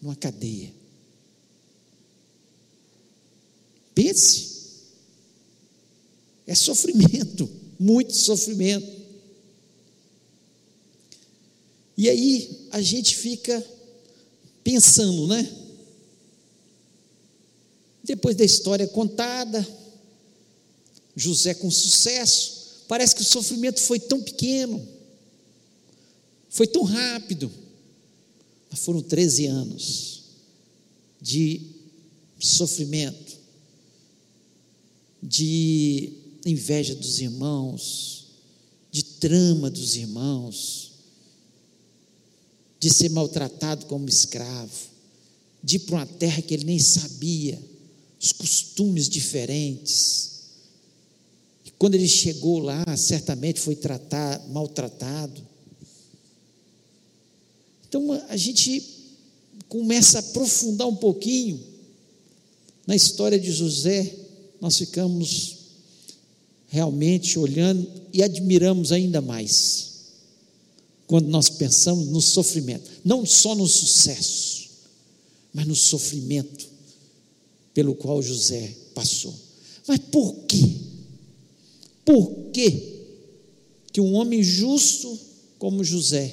numa 0.00 0.16
cadeia. 0.16 0.72
Pense. 3.94 4.49
É 6.50 6.54
sofrimento, 6.56 7.48
muito 7.78 8.12
sofrimento. 8.12 8.84
E 11.96 12.10
aí 12.10 12.66
a 12.72 12.82
gente 12.82 13.16
fica 13.16 13.64
pensando, 14.64 15.28
né? 15.28 15.48
Depois 18.02 18.34
da 18.34 18.44
história 18.44 18.88
contada, 18.88 19.64
José 21.14 21.54
com 21.54 21.70
sucesso, 21.70 22.82
parece 22.88 23.14
que 23.14 23.22
o 23.22 23.24
sofrimento 23.24 23.80
foi 23.80 24.00
tão 24.00 24.20
pequeno, 24.20 24.84
foi 26.48 26.66
tão 26.66 26.82
rápido. 26.82 27.48
Foram 28.72 29.02
13 29.02 29.46
anos 29.46 30.22
de 31.22 31.60
sofrimento, 32.40 33.38
de 35.22 36.18
inveja 36.44 36.94
dos 36.94 37.20
irmãos, 37.20 38.26
de 38.90 39.04
trama 39.04 39.70
dos 39.70 39.96
irmãos, 39.96 40.92
de 42.78 42.90
ser 42.90 43.10
maltratado 43.10 43.86
como 43.86 44.08
escravo, 44.08 44.88
de 45.62 45.76
ir 45.76 45.80
para 45.80 45.96
uma 45.96 46.06
terra 46.06 46.40
que 46.40 46.54
ele 46.54 46.64
nem 46.64 46.78
sabia, 46.78 47.60
os 48.20 48.32
costumes 48.32 49.08
diferentes. 49.08 50.30
E 51.64 51.70
quando 51.72 51.94
ele 51.94 52.08
chegou 52.08 52.58
lá, 52.58 52.84
certamente 52.96 53.60
foi 53.60 53.76
tratado, 53.76 54.48
maltratado. 54.48 55.40
Então 57.88 58.12
a 58.28 58.36
gente 58.36 58.82
começa 59.68 60.18
a 60.18 60.20
aprofundar 60.20 60.88
um 60.88 60.96
pouquinho 60.96 61.70
na 62.86 62.96
história 62.96 63.38
de 63.38 63.52
José, 63.52 64.16
nós 64.60 64.76
ficamos 64.76 65.59
realmente 66.70 67.38
olhando 67.38 67.86
e 68.12 68.22
admiramos 68.22 68.92
ainda 68.92 69.20
mais 69.20 69.90
quando 71.06 71.28
nós 71.28 71.48
pensamos 71.48 72.06
no 72.06 72.20
sofrimento, 72.20 72.88
não 73.04 73.26
só 73.26 73.56
no 73.56 73.66
sucesso, 73.66 74.70
mas 75.52 75.66
no 75.66 75.74
sofrimento 75.74 76.68
pelo 77.74 77.96
qual 77.96 78.22
José 78.22 78.72
passou. 78.94 79.34
Mas 79.88 79.98
por 79.98 80.32
quê? 80.46 80.76
Por 82.04 82.50
quê 82.52 83.00
que 83.92 84.00
um 84.00 84.14
homem 84.14 84.40
justo 84.40 85.18
como 85.58 85.82
José, 85.82 86.32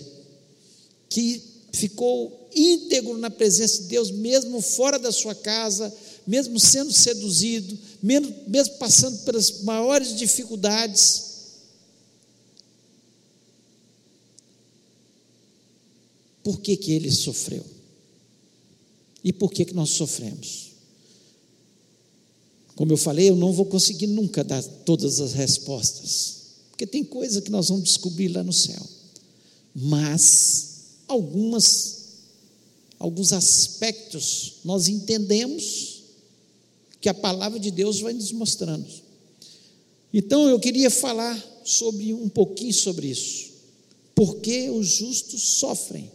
que 1.10 1.42
ficou 1.74 2.48
íntegro 2.54 3.18
na 3.18 3.32
presença 3.32 3.82
de 3.82 3.88
Deus, 3.88 4.12
mesmo 4.12 4.62
fora 4.62 5.00
da 5.00 5.12
sua 5.12 5.34
casa, 5.34 5.92
mesmo 6.28 6.60
sendo 6.60 6.92
seduzido, 6.92 7.78
mesmo, 8.04 8.36
mesmo 8.48 8.76
passando 8.76 9.18
pelas 9.24 9.62
maiores 9.62 10.18
dificuldades. 10.18 11.24
Por 16.44 16.60
que, 16.60 16.76
que 16.76 16.92
ele 16.92 17.12
sofreu? 17.12 17.66
E 19.24 19.32
por 19.32 19.52
que, 19.52 19.66
que 19.66 19.74
nós 19.74 19.92
sofremos? 19.92 20.68
Como 22.76 22.92
eu 22.92 22.98
falei, 22.98 23.30
eu 23.30 23.36
não 23.36 23.52
vou 23.52 23.66
conseguir 23.66 24.08
nunca 24.08 24.44
dar 24.44 24.62
todas 24.62 25.20
as 25.20 25.34
respostas, 25.34 26.38
porque 26.70 26.86
tem 26.86 27.04
coisa 27.04 27.42
que 27.42 27.50
nós 27.50 27.70
vamos 27.70 27.86
descobrir 27.86 28.28
lá 28.28 28.44
no 28.44 28.54
céu. 28.54 28.86
Mas 29.74 30.68
algumas 31.08 31.98
alguns 33.00 33.32
aspectos 33.32 34.56
nós 34.64 34.88
entendemos 34.88 35.97
que 37.08 37.12
a 37.12 37.14
palavra 37.14 37.58
de 37.58 37.72
Deus 37.72 38.02
vai 38.02 38.12
nos 38.12 38.34
mostrando. 38.34 38.86
Então 40.14 40.50
eu 40.50 40.60
queria 40.60 40.90
falar 40.90 41.42
sobre 41.64 42.14
um 42.14 42.28
pouquinho 42.28 42.74
sobre 42.74 43.08
isso. 43.08 43.50
Por 44.14 44.42
que 44.42 44.70
os 44.70 44.88
justos 44.88 45.42
sofrem? 45.42 46.12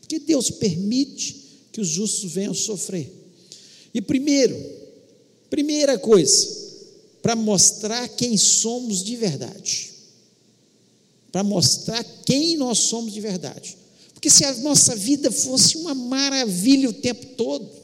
Porque 0.00 0.18
Deus 0.18 0.50
permite 0.50 1.36
que 1.70 1.78
os 1.78 1.88
justos 1.88 2.32
venham 2.32 2.54
sofrer. 2.54 3.12
E 3.92 4.00
primeiro, 4.00 4.56
primeira 5.50 5.98
coisa, 5.98 6.48
para 7.20 7.36
mostrar 7.36 8.08
quem 8.08 8.38
somos 8.38 9.04
de 9.04 9.16
verdade. 9.16 9.90
Para 11.30 11.44
mostrar 11.44 12.02
quem 12.24 12.56
nós 12.56 12.78
somos 12.78 13.12
de 13.12 13.20
verdade. 13.20 13.76
Porque 14.14 14.30
se 14.30 14.46
a 14.46 14.54
nossa 14.54 14.96
vida 14.96 15.30
fosse 15.30 15.76
uma 15.76 15.94
maravilha 15.94 16.88
o 16.88 16.94
tempo 16.94 17.26
todo, 17.36 17.79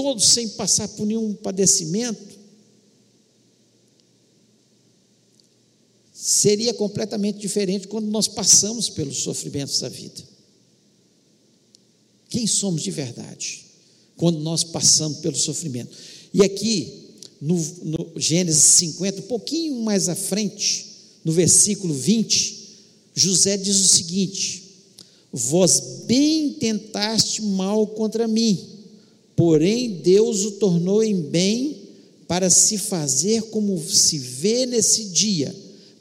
todo 0.00 0.20
sem 0.20 0.50
passar 0.50 0.86
por 0.90 1.04
nenhum 1.04 1.34
padecimento, 1.34 2.38
seria 6.14 6.72
completamente 6.72 7.40
diferente 7.40 7.88
quando 7.88 8.06
nós 8.06 8.28
passamos 8.28 8.88
pelos 8.88 9.16
sofrimentos 9.16 9.80
da 9.80 9.88
vida. 9.88 10.22
Quem 12.30 12.46
somos 12.46 12.82
de 12.82 12.92
verdade? 12.92 13.64
Quando 14.16 14.38
nós 14.38 14.62
passamos 14.62 15.18
pelo 15.18 15.34
sofrimento. 15.34 15.90
E 16.32 16.44
aqui, 16.44 17.16
no, 17.40 17.56
no 17.82 18.12
Gênesis 18.20 18.62
50, 18.74 19.18
um 19.22 19.22
pouquinho 19.22 19.82
mais 19.82 20.08
à 20.08 20.14
frente, 20.14 20.86
no 21.24 21.32
versículo 21.32 21.92
20, 21.92 22.56
José 23.16 23.56
diz 23.56 23.76
o 23.80 23.88
seguinte: 23.88 24.62
Vós 25.32 26.04
bem 26.06 26.52
tentaste 26.52 27.42
mal 27.42 27.84
contra 27.84 28.28
mim, 28.28 28.77
porém 29.38 30.00
Deus 30.02 30.44
o 30.44 30.50
tornou 30.50 31.00
em 31.00 31.14
bem 31.14 31.80
para 32.26 32.50
se 32.50 32.76
fazer 32.76 33.40
como 33.44 33.80
se 33.88 34.18
vê 34.18 34.66
nesse 34.66 35.04
dia, 35.04 35.54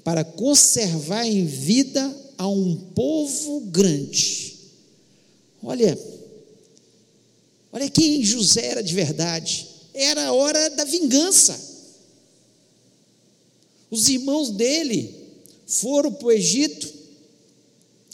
para 0.04 0.24
conservar 0.24 1.24
em 1.24 1.46
vida 1.46 2.18
a 2.36 2.48
um 2.48 2.76
povo 2.96 3.60
grande. 3.68 4.56
Olha, 5.62 5.96
olha 7.72 7.88
quem 7.92 8.24
José 8.24 8.66
era 8.66 8.82
de 8.82 8.96
verdade. 8.96 9.68
Era 9.94 10.26
a 10.26 10.34
hora 10.34 10.72
da 10.72 10.84
vingança. 10.84 11.60
Os 13.92 14.10
irmãos 14.10 14.50
dele 14.50 15.14
foram 15.68 16.12
para 16.12 16.26
o 16.26 16.32
Egito 16.32 16.92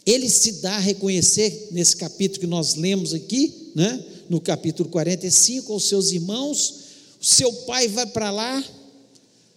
ele 0.05 0.29
se 0.29 0.53
dá 0.53 0.75
a 0.75 0.79
reconhecer 0.79 1.69
nesse 1.71 1.95
capítulo 1.95 2.41
que 2.41 2.47
nós 2.47 2.75
lemos 2.75 3.13
aqui, 3.13 3.71
né? 3.73 4.03
No 4.29 4.39
capítulo 4.41 4.89
45, 4.89 5.73
aos 5.73 5.87
seus 5.87 6.11
irmãos. 6.11 6.83
O 7.21 7.25
seu 7.25 7.51
pai 7.65 7.87
vai 7.87 8.05
para 8.05 8.31
lá, 8.31 8.63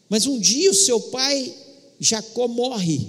mas 0.08 0.26
um 0.26 0.38
dia 0.38 0.70
o 0.70 0.75
seu 0.75 1.00
pai, 1.00 1.54
Jacó, 1.99 2.46
morre. 2.46 3.08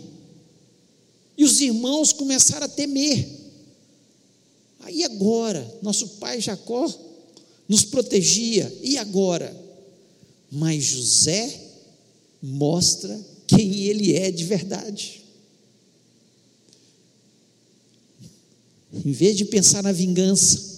E 1.38 1.44
os 1.44 1.62
irmãos 1.62 2.12
começaram 2.12 2.66
a 2.66 2.70
temer. 2.70 3.28
Aí 4.80 5.04
agora, 5.04 5.80
nosso 5.82 6.08
pai 6.20 6.42
Jacó 6.42 6.92
nos 7.68 7.84
protegia, 7.84 8.74
e 8.82 8.98
agora? 8.98 9.56
Mas 10.50 10.84
José 10.84 11.62
mostra 12.42 13.20
quem 13.46 13.82
ele 13.82 14.16
é 14.16 14.32
de 14.32 14.46
verdade. 14.46 15.24
Em 19.06 19.12
vez 19.12 19.36
de 19.36 19.46
pensar 19.46 19.84
na 19.84 19.92
vingança, 19.92 20.77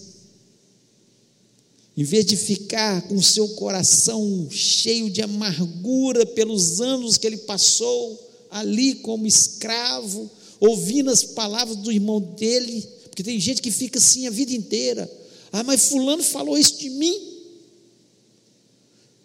em 2.00 2.03
vez 2.06 2.25
de 2.25 2.38
ficar 2.38 3.01
com 3.10 3.22
seu 3.22 3.46
coração 3.56 4.48
cheio 4.50 5.10
de 5.10 5.22
amargura 5.22 6.25
pelos 6.25 6.79
anos 6.79 7.18
que 7.18 7.27
ele 7.27 7.39
passou 7.39 8.18
ali 8.50 8.96
como 8.96 9.27
escravo, 9.27 10.32
ouvindo 10.62 11.10
as 11.10 11.25
palavras 11.25 11.75
do 11.75 11.91
irmão 11.91 12.22
dele, 12.22 12.88
porque 13.03 13.22
tem 13.22 13.38
gente 13.38 13.62
que 13.62 13.70
fica 13.70 14.00
assim 14.00 14.27
a 14.27 14.29
vida 14.29 14.53
inteira. 14.53 15.12
Ah, 15.51 15.62
mas 15.62 15.89
Fulano 15.89 16.24
falou 16.24 16.58
isso 16.58 16.77
de 16.77 16.89
mim. 16.89 17.20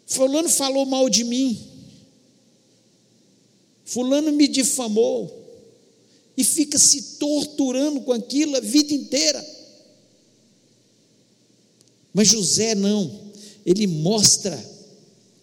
Fulano 0.05 0.49
falou 0.49 0.85
mal 0.85 1.09
de 1.09 1.23
mim. 1.23 1.57
Fulano 3.85 4.33
me 4.33 4.49
difamou. 4.49 5.33
E 6.37 6.43
fica 6.43 6.77
se 6.77 7.19
torturando 7.21 8.01
com 8.01 8.13
aquilo 8.13 8.57
a 8.57 8.61
vida 8.61 8.93
inteira. 8.93 9.54
Mas 12.15 12.29
José 12.29 12.77
não, 12.77 13.11
ele 13.67 13.89
mostra 13.89 14.57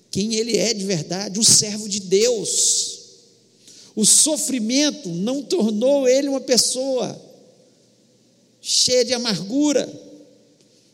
quem 0.10 0.36
ele 0.36 0.58
é 0.58 0.74
de 0.74 0.86
verdade, 0.86 1.40
o 1.40 1.44
servo 1.44 1.88
de 1.88 2.00
Deus. 2.00 3.00
O 3.96 4.06
sofrimento 4.06 5.10
não 5.10 5.44
tornou 5.44 6.08
ele 6.08 6.30
uma 6.30 6.40
pessoa 6.40 7.20
cheia 8.62 9.04
de 9.04 9.14
amargura, 9.14 9.92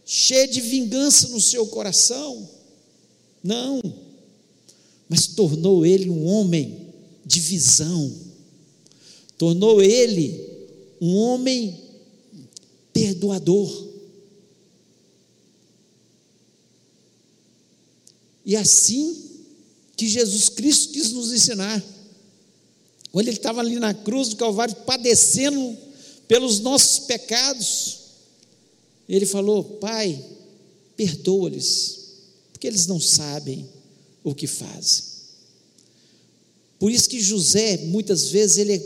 cheia 0.06 0.48
de 0.48 0.62
vingança 0.62 1.28
no 1.30 1.40
seu 1.40 1.68
coração. 1.68 2.50
Não, 3.44 3.82
mas 5.08 5.28
tornou 5.28 5.86
ele 5.86 6.10
um 6.10 6.26
homem 6.26 6.88
de 7.26 7.40
visão, 7.40 8.12
tornou 9.38 9.82
ele 9.82 10.48
um 11.00 11.16
homem 11.16 11.78
perdoador. 12.92 13.87
E 18.48 18.56
assim 18.56 19.26
que 19.98 20.08
Jesus 20.08 20.48
Cristo 20.48 20.94
quis 20.94 21.12
nos 21.12 21.34
ensinar. 21.34 21.84
Quando 23.12 23.28
ele 23.28 23.36
estava 23.36 23.60
ali 23.60 23.78
na 23.78 23.94
cruz 23.94 24.30
do 24.30 24.38
Calvário, 24.38 24.74
padecendo 24.86 25.78
pelos 26.30 26.62
nossos 26.62 27.00
pecados, 27.00 27.98
ele 29.10 29.26
falou: 29.26 29.64
Pai, 29.64 30.24
perdoa-lhes, 30.96 31.98
porque 32.54 32.68
eles 32.68 32.88
não 32.88 33.02
sabem 33.02 33.68
o 34.24 34.34
que 34.34 34.48
fazem. 34.48 35.04
Por 36.80 36.90
isso 36.90 37.10
que 37.10 37.20
José, 37.20 37.78
muitas 37.88 38.30
vezes, 38.30 38.58
ele 38.58 38.74
é, 38.74 38.78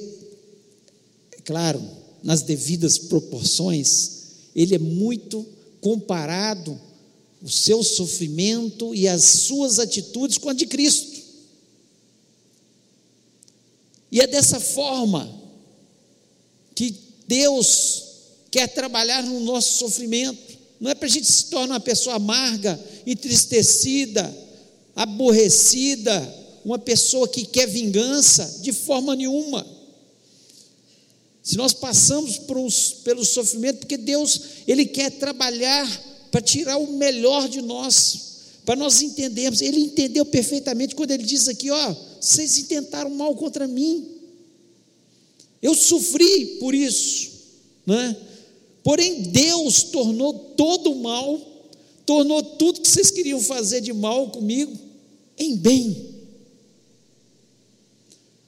é 1.38 1.42
claro, 1.46 1.80
nas 2.24 2.42
devidas 2.42 2.98
proporções, 2.98 4.12
ele 4.56 4.74
é 4.74 4.80
muito 4.80 5.46
comparado 5.80 6.80
o 7.42 7.50
seu 7.50 7.84
sofrimento 7.84 8.94
e 8.94 9.08
as 9.08 9.24
suas 9.24 9.80
atitudes 9.80 10.38
com 10.38 10.50
a 10.50 10.54
de 10.54 10.68
Cristo. 10.68 11.22
E 14.12 14.20
é 14.20 14.28
dessa 14.28 14.60
forma 14.60 15.42
que 16.76 16.94
Deus 17.28 18.04
quer 18.52 18.68
trabalhar 18.68 19.24
no 19.24 19.40
nosso 19.40 19.80
sofrimento. 19.80 20.60
Não 20.80 20.92
é 20.92 20.96
para 20.96 21.08
a 21.08 21.10
gente 21.10 21.32
se 21.32 21.46
tornar 21.46 21.76
uma 21.76 21.80
pessoa 21.80 22.18
amarga, 22.18 22.80
entristecida, 23.06 24.36
aborrecida, 24.96 26.36
uma 26.66 26.78
pessoa 26.78 27.28
que 27.28 27.46
quer 27.46 27.68
vingança, 27.68 28.60
de 28.62 28.74
forma 28.74 29.16
nenhuma. 29.16 29.66
Se 31.42 31.56
nós 31.56 31.74
passamos 31.74 32.38
por 32.38 32.58
pelo 33.04 33.26
sofrimento, 33.26 33.80
porque 33.80 33.98
Deus, 33.98 34.42
Ele 34.68 34.86
quer 34.86 35.10
trabalhar 35.12 36.11
para 36.32 36.42
tirar 36.42 36.78
o 36.78 36.94
melhor 36.94 37.50
de 37.50 37.62
nós, 37.62 38.32
para 38.66 38.78
nós 38.78 39.02
entendermos. 39.02 39.62
Ele 39.62 39.82
entendeu 39.82 40.26
perfeitamente 40.26 40.96
quando 40.96 41.12
ele 41.12 41.24
diz 41.24 41.48
aqui: 41.48 41.70
ó, 41.70 41.96
vocês 42.20 42.58
intentaram 42.58 43.10
mal 43.12 43.36
contra 43.36 43.68
mim, 43.68 44.08
eu 45.62 45.76
sofri 45.76 46.58
por 46.60 46.74
isso, 46.74 47.32
né? 47.86 48.16
Porém, 48.84 49.24
Deus 49.24 49.84
tornou 49.84 50.34
todo 50.56 50.92
o 50.92 51.04
mal, 51.04 51.40
tornou 52.06 52.42
tudo 52.42 52.82
que 52.82 52.90
vocês 52.90 53.12
queriam 53.12 53.40
fazer 53.40 53.82
de 53.82 53.94
mal 53.94 54.32
comigo 54.32 54.76
em 55.38 55.56
bem. 55.56 56.10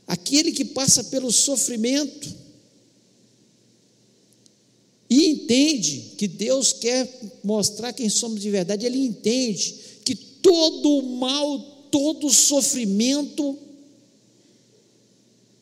Aquele 0.08 0.52
que 0.52 0.66
passa 0.66 1.04
pelo 1.06 1.32
sofrimento, 1.32 2.43
e 5.14 5.28
entende 5.28 6.16
que 6.18 6.28
Deus 6.28 6.74
quer 6.74 7.08
mostrar 7.44 7.94
quem 7.94 8.10
somos 8.10 8.42
de 8.42 8.50
verdade, 8.50 8.84
ele 8.84 8.98
entende 8.98 9.76
que 10.04 10.16
todo 10.16 10.90
o 10.90 11.18
mal, 11.20 11.60
todo 11.92 12.26
o 12.26 12.34
sofrimento 12.34 13.56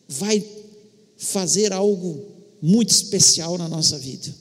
vai 0.08 0.42
fazer 1.18 1.74
algo 1.74 2.28
muito 2.62 2.92
especial 2.92 3.58
na 3.58 3.68
nossa 3.68 4.00
vida. 4.00 4.34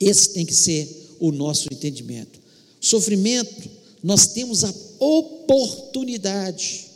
Esse 0.00 0.30
tem 0.30 0.46
que 0.46 0.54
ser 0.54 1.14
o 1.20 1.30
nosso 1.30 1.68
entendimento. 1.70 2.40
Sofrimento, 2.80 3.68
nós 4.02 4.28
temos 4.28 4.64
a 4.64 4.74
oportunidade 4.98 6.86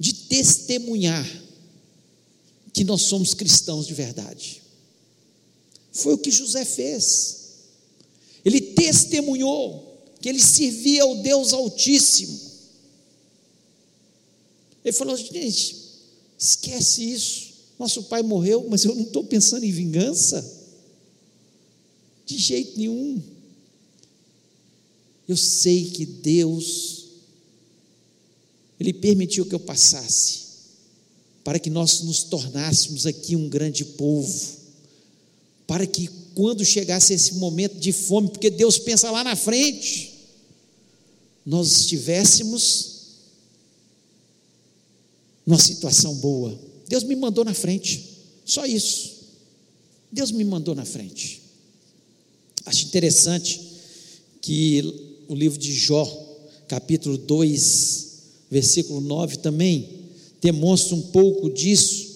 de 0.00 0.12
testemunhar 0.14 1.24
que 2.72 2.84
nós 2.84 3.02
somos 3.02 3.34
cristãos 3.34 3.86
de 3.86 3.94
verdade. 3.94 4.62
Foi 5.92 6.14
o 6.14 6.18
que 6.18 6.30
José 6.30 6.64
fez. 6.64 7.38
Ele 8.44 8.60
testemunhou 8.60 9.84
que 10.20 10.28
ele 10.28 10.40
servia 10.40 11.02
ao 11.02 11.16
Deus 11.16 11.52
Altíssimo. 11.52 12.38
Ele 14.84 14.92
falou: 14.92 15.16
gente, 15.16 15.76
esquece 16.38 17.10
isso. 17.10 17.48
Nosso 17.78 18.04
pai 18.04 18.22
morreu, 18.22 18.66
mas 18.68 18.84
eu 18.84 18.94
não 18.94 19.02
estou 19.02 19.24
pensando 19.24 19.64
em 19.64 19.72
vingança. 19.72 20.56
De 22.26 22.36
jeito 22.36 22.78
nenhum. 22.78 23.22
Eu 25.26 25.36
sei 25.36 25.90
que 25.90 26.06
Deus, 26.06 27.06
Ele 28.80 28.92
permitiu 28.92 29.44
que 29.44 29.54
eu 29.54 29.60
passasse 29.60 30.47
para 31.44 31.58
que 31.58 31.70
nós 31.70 32.00
nos 32.00 32.22
tornássemos 32.24 33.06
aqui 33.06 33.34
um 33.36 33.48
grande 33.48 33.84
povo, 33.84 34.56
para 35.66 35.86
que 35.86 36.08
quando 36.34 36.64
chegasse 36.64 37.12
esse 37.12 37.34
momento 37.34 37.78
de 37.78 37.92
fome, 37.92 38.28
porque 38.28 38.50
Deus 38.50 38.78
pensa 38.78 39.10
lá 39.10 39.24
na 39.24 39.34
frente, 39.34 40.14
nós 41.44 41.80
estivéssemos 41.80 42.98
numa 45.44 45.58
situação 45.58 46.14
boa. 46.16 46.58
Deus 46.86 47.02
me 47.02 47.16
mandou 47.16 47.44
na 47.44 47.54
frente, 47.54 48.04
só 48.44 48.66
isso. 48.66 49.18
Deus 50.12 50.30
me 50.30 50.44
mandou 50.44 50.74
na 50.74 50.84
frente. 50.84 51.42
Acho 52.64 52.84
interessante 52.86 53.60
que 54.40 55.24
o 55.26 55.34
livro 55.34 55.58
de 55.58 55.72
Jó, 55.72 56.04
capítulo 56.66 57.18
2, 57.18 58.06
versículo 58.50 59.00
9 59.00 59.38
também, 59.38 59.97
demonstra 60.40 60.94
um 60.94 61.02
pouco 61.02 61.50
disso, 61.50 62.06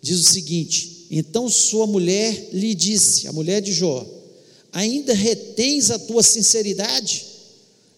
diz 0.00 0.20
o 0.20 0.32
seguinte: 0.32 1.06
Então 1.10 1.48
sua 1.48 1.86
mulher 1.86 2.50
lhe 2.52 2.74
disse, 2.74 3.28
a 3.28 3.32
mulher 3.32 3.60
de 3.60 3.72
Jó, 3.72 4.06
ainda 4.72 5.14
retens 5.14 5.90
a 5.90 5.98
tua 5.98 6.22
sinceridade? 6.22 7.24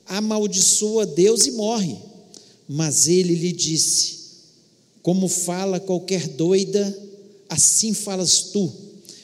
Amaldiçoa 0.07 1.05
Deus 1.05 1.47
e 1.47 1.51
morre. 1.53 1.97
Mas 2.69 3.09
ele 3.09 3.35
lhe 3.35 3.53
disse: 3.53 4.19
Como 5.03 5.29
fala 5.29 5.81
qualquer 5.81 6.29
doida, 6.29 6.97
assim 7.49 7.95
falas 7.95 8.43
tu. 8.53 8.73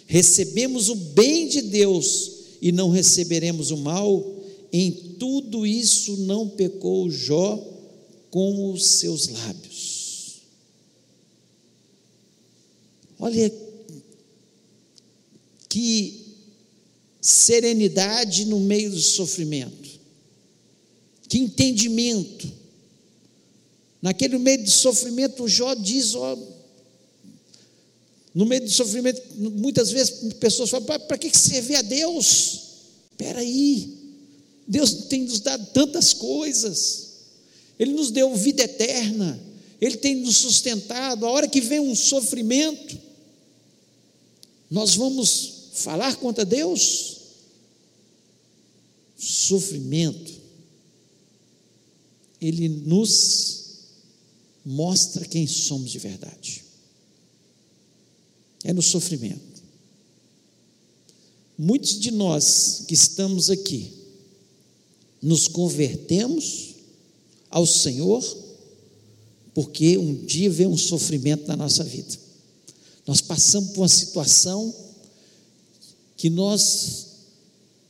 Recebemos 0.06 0.88
o 0.88 0.94
bem 0.94 1.48
de 1.48 1.62
Deus 1.62 2.32
e 2.60 2.72
não 2.72 2.90
receberemos 2.90 3.70
o 3.70 3.76
mal. 3.76 4.34
Em 4.72 4.90
tudo 4.90 5.66
isso 5.66 6.16
não 6.18 6.48
pecou 6.48 7.10
Jó 7.10 7.62
com 8.30 8.72
os 8.72 8.84
seus 8.86 9.28
lábios. 9.28 9.73
Olha 13.18 13.52
que 15.68 16.24
serenidade 17.20 18.44
no 18.44 18.60
meio 18.60 18.90
do 18.90 19.00
sofrimento, 19.00 19.88
que 21.28 21.38
entendimento. 21.38 22.52
Naquele 24.02 24.38
meio 24.38 24.62
de 24.62 24.70
sofrimento, 24.70 25.44
o 25.44 25.48
Jó 25.48 25.74
diz: 25.74 26.14
ó, 26.14 26.38
no 28.34 28.44
meio 28.44 28.62
do 28.62 28.70
sofrimento, 28.70 29.22
muitas 29.36 29.90
vezes 29.90 30.34
pessoas 30.34 30.70
falam: 30.70 30.84
para 30.84 31.16
que 31.18 31.34
servir 31.36 31.76
a 31.76 31.82
Deus? 31.82 32.60
Espera 33.10 33.40
aí, 33.40 33.96
Deus 34.66 34.92
tem 35.08 35.22
nos 35.22 35.40
dado 35.40 35.66
tantas 35.72 36.12
coisas, 36.12 37.10
Ele 37.78 37.92
nos 37.92 38.10
deu 38.10 38.34
vida 38.34 38.64
eterna, 38.64 39.40
Ele 39.80 39.96
tem 39.96 40.16
nos 40.16 40.36
sustentado. 40.38 41.26
A 41.26 41.30
hora 41.30 41.48
que 41.48 41.60
vem 41.60 41.80
um 41.80 41.94
sofrimento, 41.94 42.98
nós 44.70 44.94
vamos 44.94 45.70
falar 45.74 46.16
contra 46.16 46.44
Deus? 46.44 47.18
Sofrimento, 49.16 50.32
ele 52.40 52.68
nos 52.68 53.64
mostra 54.64 55.24
quem 55.24 55.46
somos 55.46 55.90
de 55.90 55.98
verdade. 55.98 56.64
É 58.62 58.72
no 58.72 58.82
sofrimento. 58.82 59.62
Muitos 61.56 62.00
de 62.00 62.10
nós 62.10 62.84
que 62.88 62.94
estamos 62.94 63.50
aqui, 63.50 63.92
nos 65.22 65.46
convertemos 65.46 66.74
ao 67.48 67.64
Senhor, 67.64 68.22
porque 69.54 69.96
um 69.96 70.14
dia 70.26 70.50
veio 70.50 70.70
um 70.70 70.76
sofrimento 70.76 71.46
na 71.46 71.56
nossa 71.56 71.84
vida. 71.84 72.18
Nós 73.06 73.20
passamos 73.20 73.70
por 73.70 73.82
uma 73.82 73.88
situação 73.88 74.74
que 76.16 76.28
nós 76.28 77.06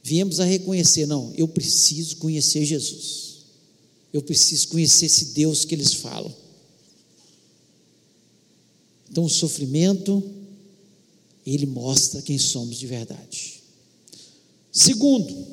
viemos 0.02 0.38
a 0.38 0.44
reconhecer: 0.44 1.06
não, 1.06 1.32
eu 1.36 1.48
preciso 1.48 2.16
conhecer 2.16 2.64
Jesus, 2.64 3.38
eu 4.12 4.20
preciso 4.20 4.68
conhecer 4.68 5.06
esse 5.06 5.26
Deus 5.26 5.64
que 5.64 5.74
eles 5.74 5.94
falam. 5.94 6.32
Então, 9.10 9.24
o 9.24 9.30
sofrimento, 9.30 10.22
ele 11.46 11.66
mostra 11.66 12.20
quem 12.20 12.38
somos 12.38 12.76
de 12.76 12.86
verdade. 12.86 13.62
Segundo, 14.72 15.46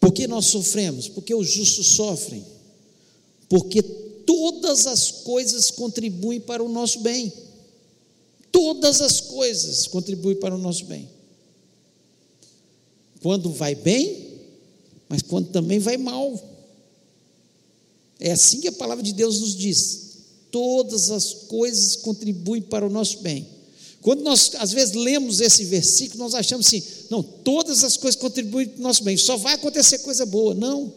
por 0.00 0.12
que 0.12 0.26
nós 0.26 0.46
sofremos? 0.46 1.08
Porque 1.08 1.34
os 1.34 1.46
justos 1.46 1.88
sofrem. 1.88 2.55
Porque 3.48 3.82
todas 3.82 4.86
as 4.86 5.10
coisas 5.10 5.70
contribuem 5.70 6.40
para 6.40 6.62
o 6.62 6.68
nosso 6.68 7.00
bem. 7.00 7.32
Todas 8.50 9.00
as 9.00 9.20
coisas 9.20 9.86
contribuem 9.86 10.36
para 10.36 10.54
o 10.54 10.58
nosso 10.58 10.84
bem. 10.86 11.08
Quando 13.22 13.50
vai 13.50 13.74
bem, 13.74 14.34
mas 15.08 15.22
quando 15.22 15.50
também 15.50 15.78
vai 15.78 15.96
mal. 15.96 16.42
É 18.18 18.32
assim 18.32 18.60
que 18.60 18.68
a 18.68 18.72
palavra 18.72 19.04
de 19.04 19.12
Deus 19.12 19.40
nos 19.40 19.54
diz. 19.54 20.06
Todas 20.50 21.10
as 21.10 21.32
coisas 21.32 21.96
contribuem 21.96 22.62
para 22.62 22.86
o 22.86 22.90
nosso 22.90 23.18
bem. 23.18 23.46
Quando 24.00 24.22
nós, 24.22 24.52
às 24.58 24.72
vezes, 24.72 24.94
lemos 24.94 25.40
esse 25.40 25.64
versículo, 25.64 26.22
nós 26.22 26.34
achamos 26.34 26.66
assim: 26.66 26.82
não, 27.10 27.22
todas 27.22 27.82
as 27.82 27.96
coisas 27.96 28.20
contribuem 28.20 28.68
para 28.68 28.78
o 28.78 28.82
nosso 28.82 29.02
bem, 29.02 29.16
só 29.16 29.36
vai 29.36 29.54
acontecer 29.54 29.98
coisa 29.98 30.24
boa. 30.24 30.54
Não. 30.54 30.92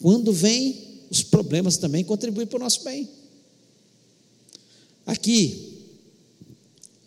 Quando 0.00 0.32
vem, 0.32 0.86
os 1.10 1.22
problemas 1.22 1.76
também 1.76 2.04
contribuem 2.04 2.46
para 2.46 2.56
o 2.56 2.60
nosso 2.60 2.82
bem. 2.84 3.08
Aqui, 5.06 5.76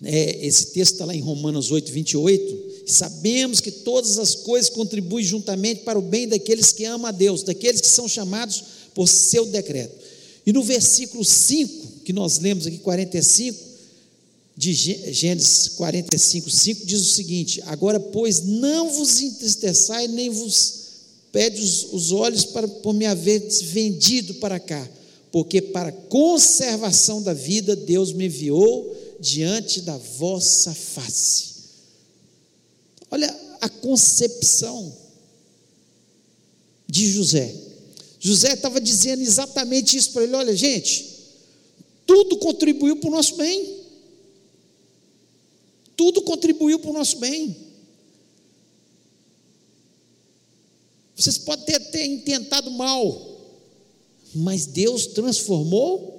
é, 0.03 0.45
esse 0.45 0.67
texto 0.67 0.93
está 0.93 1.05
lá 1.05 1.13
em 1.13 1.19
Romanos 1.19 1.71
8, 1.71 1.91
28. 1.91 2.69
Sabemos 2.87 3.59
que 3.59 3.71
todas 3.71 4.17
as 4.17 4.33
coisas 4.35 4.69
contribuem 4.69 5.23
juntamente 5.23 5.81
para 5.81 5.99
o 5.99 6.01
bem 6.01 6.27
daqueles 6.27 6.71
que 6.71 6.85
amam 6.85 7.07
a 7.07 7.11
Deus, 7.11 7.43
daqueles 7.43 7.81
que 7.81 7.87
são 7.87 8.07
chamados 8.07 8.63
por 8.95 9.07
seu 9.07 9.45
decreto. 9.45 9.95
E 10.45 10.53
no 10.53 10.63
versículo 10.63 11.23
5, 11.23 11.99
que 12.05 12.13
nós 12.13 12.39
lemos 12.39 12.65
aqui, 12.65 12.77
45, 12.79 13.69
de 14.55 14.73
Gênesis 14.73 15.69
45, 15.69 16.49
5, 16.49 16.85
diz 16.85 17.01
o 17.01 17.13
seguinte: 17.13 17.61
Agora, 17.65 17.99
pois, 17.99 18.41
não 18.41 18.89
vos 18.91 19.21
entristeçai, 19.21 20.07
nem 20.07 20.29
vos 20.29 20.78
pede 21.31 21.61
os, 21.61 21.93
os 21.93 22.11
olhos 22.11 22.45
para 22.45 22.67
por 22.67 22.93
me 22.93 23.05
haver 23.05 23.39
vendido 23.63 24.35
para 24.35 24.59
cá, 24.59 24.87
porque 25.31 25.61
para 25.61 25.91
conservação 25.91 27.21
da 27.21 27.33
vida 27.33 27.75
Deus 27.75 28.11
me 28.13 28.25
enviou 28.25 28.95
diante 29.19 29.81
da 29.81 29.97
vossa 29.97 30.73
face. 30.73 31.49
Olha 33.11 33.35
a 33.61 33.69
concepção 33.69 34.95
de 36.87 37.11
José. 37.11 37.53
José 38.19 38.53
estava 38.53 38.81
dizendo 38.81 39.21
exatamente 39.21 39.97
isso 39.97 40.11
para 40.11 40.23
ele: 40.23 40.35
olha, 40.35 40.55
gente, 40.55 41.09
tudo 42.05 42.37
contribuiu 42.37 42.97
para 42.97 43.09
o 43.09 43.13
nosso 43.13 43.35
bem. 43.35 43.79
Tudo 45.95 46.21
contribuiu 46.21 46.79
para 46.79 46.91
o 46.91 46.93
nosso 46.93 47.17
bem. 47.17 47.68
Vocês 51.19 51.37
podem 51.37 51.65
ter, 51.65 51.79
ter 51.91 52.05
intentado 52.05 52.71
mal, 52.71 53.37
mas 54.33 54.65
Deus 54.65 55.07
transformou 55.07 56.17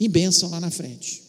em 0.00 0.08
bênção 0.08 0.50
lá 0.50 0.58
na 0.58 0.68
frente. 0.68 1.22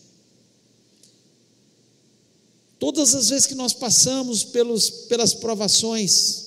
Todas 2.80 3.14
as 3.14 3.30
vezes 3.30 3.46
que 3.46 3.54
nós 3.54 3.72
passamos 3.72 4.44
pelos, 4.44 4.90
pelas 4.90 5.36
provações 5.36 6.46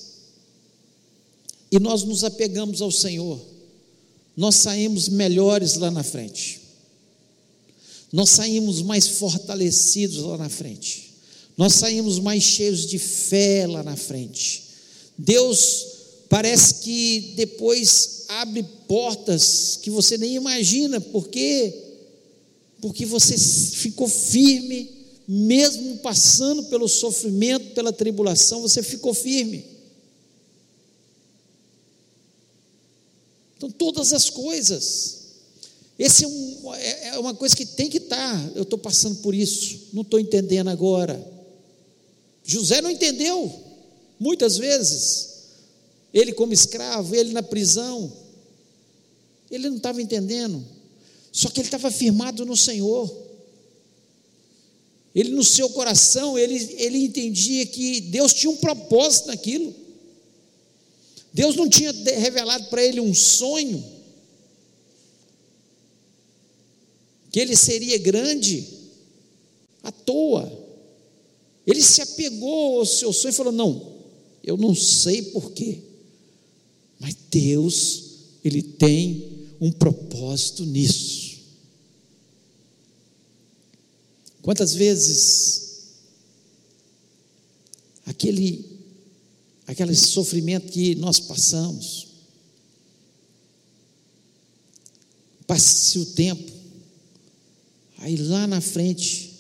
e 1.70 1.78
nós 1.78 2.02
nos 2.02 2.24
apegamos 2.24 2.82
ao 2.82 2.90
Senhor, 2.90 3.40
nós 4.36 4.56
saímos 4.56 5.08
melhores 5.08 5.76
lá 5.76 5.88
na 5.88 6.02
frente, 6.02 6.60
nós 8.12 8.30
saímos 8.30 8.82
mais 8.82 9.06
fortalecidos 9.06 10.18
lá 10.18 10.36
na 10.36 10.48
frente, 10.48 11.14
nós 11.56 11.74
saímos 11.74 12.18
mais 12.18 12.42
cheios 12.42 12.86
de 12.86 12.98
fé 12.98 13.68
lá 13.68 13.84
na 13.84 13.96
frente, 13.96 14.69
Deus 15.22 15.86
parece 16.30 16.76
que 16.76 17.34
depois 17.36 18.24
abre 18.28 18.62
portas 18.88 19.78
que 19.82 19.90
você 19.90 20.16
nem 20.16 20.34
imagina, 20.34 21.00
porque 21.00 21.88
porque 22.80 23.04
você 23.04 23.36
ficou 23.36 24.08
firme, 24.08 24.90
mesmo 25.28 25.98
passando 25.98 26.64
pelo 26.64 26.88
sofrimento, 26.88 27.74
pela 27.74 27.92
tribulação, 27.92 28.62
você 28.62 28.82
ficou 28.82 29.12
firme. 29.12 29.66
Então, 33.58 33.70
todas 33.70 34.14
as 34.14 34.30
coisas. 34.30 35.18
Esse 35.98 36.24
é, 36.24 36.26
um, 36.26 36.74
é, 36.74 37.08
é 37.08 37.18
uma 37.18 37.34
coisa 37.34 37.54
que 37.54 37.66
tem 37.66 37.90
que 37.90 37.98
estar. 37.98 38.52
Eu 38.56 38.62
estou 38.62 38.78
passando 38.78 39.16
por 39.16 39.34
isso, 39.34 39.88
não 39.92 40.00
estou 40.00 40.18
entendendo 40.18 40.68
agora. 40.68 41.22
José 42.42 42.80
não 42.80 42.90
entendeu. 42.90 43.69
Muitas 44.20 44.58
vezes, 44.58 45.30
ele 46.12 46.34
como 46.34 46.52
escravo, 46.52 47.14
ele 47.16 47.32
na 47.32 47.42
prisão, 47.42 48.12
ele 49.50 49.70
não 49.70 49.78
estava 49.78 50.02
entendendo, 50.02 50.62
só 51.32 51.48
que 51.48 51.58
ele 51.58 51.68
estava 51.68 51.90
firmado 51.90 52.44
no 52.44 52.54
Senhor. 52.54 53.10
Ele 55.14 55.30
no 55.30 55.42
seu 55.42 55.70
coração, 55.70 56.38
ele, 56.38 56.74
ele 56.78 56.98
entendia 56.98 57.66
que 57.66 58.00
Deus 58.02 58.32
tinha 58.32 58.50
um 58.50 58.56
propósito 58.56 59.26
naquilo. 59.26 59.74
Deus 61.32 61.56
não 61.56 61.68
tinha 61.68 61.90
revelado 61.90 62.66
para 62.66 62.84
ele 62.84 63.00
um 63.00 63.14
sonho, 63.14 63.82
que 67.32 67.40
ele 67.40 67.56
seria 67.56 67.98
grande 67.98 68.66
à 69.82 69.90
toa. 69.90 70.60
Ele 71.66 71.82
se 71.82 72.02
apegou 72.02 72.78
ao 72.78 72.86
seu 72.86 73.12
sonho 73.12 73.32
e 73.32 73.36
falou: 73.36 73.52
Não, 73.52 73.89
eu 74.42 74.56
não 74.56 74.74
sei 74.74 75.22
porquê, 75.22 75.80
mas 76.98 77.16
Deus, 77.30 78.04
Ele 78.44 78.62
tem 78.62 79.48
um 79.60 79.70
propósito 79.70 80.64
nisso. 80.64 81.38
Quantas 84.42 84.74
vezes 84.74 85.70
aquele, 88.06 88.64
aquele 89.66 89.94
sofrimento 89.94 90.72
que 90.72 90.94
nós 90.94 91.20
passamos, 91.20 92.08
passe 95.46 95.98
o 95.98 96.06
tempo, 96.06 96.50
aí 97.98 98.16
lá 98.16 98.46
na 98.46 98.60
frente 98.60 99.30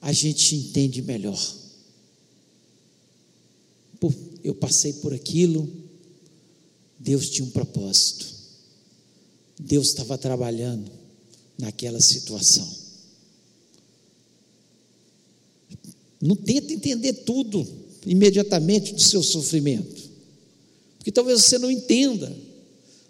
a 0.00 0.12
gente 0.12 0.56
entende 0.56 1.02
melhor 1.02 1.59
eu 4.42 4.54
passei 4.54 4.94
por 4.94 5.12
aquilo, 5.12 5.68
Deus 6.98 7.28
tinha 7.28 7.46
um 7.46 7.50
propósito. 7.50 8.26
Deus 9.58 9.88
estava 9.88 10.16
trabalhando 10.16 10.90
naquela 11.58 12.00
situação. 12.00 12.68
Não 16.20 16.36
tenta 16.36 16.72
entender 16.72 17.12
tudo 17.12 17.66
imediatamente 18.06 18.94
do 18.94 19.02
seu 19.02 19.22
sofrimento, 19.22 20.10
porque 20.96 21.12
talvez 21.12 21.42
você 21.42 21.58
não 21.58 21.70
entenda, 21.70 22.34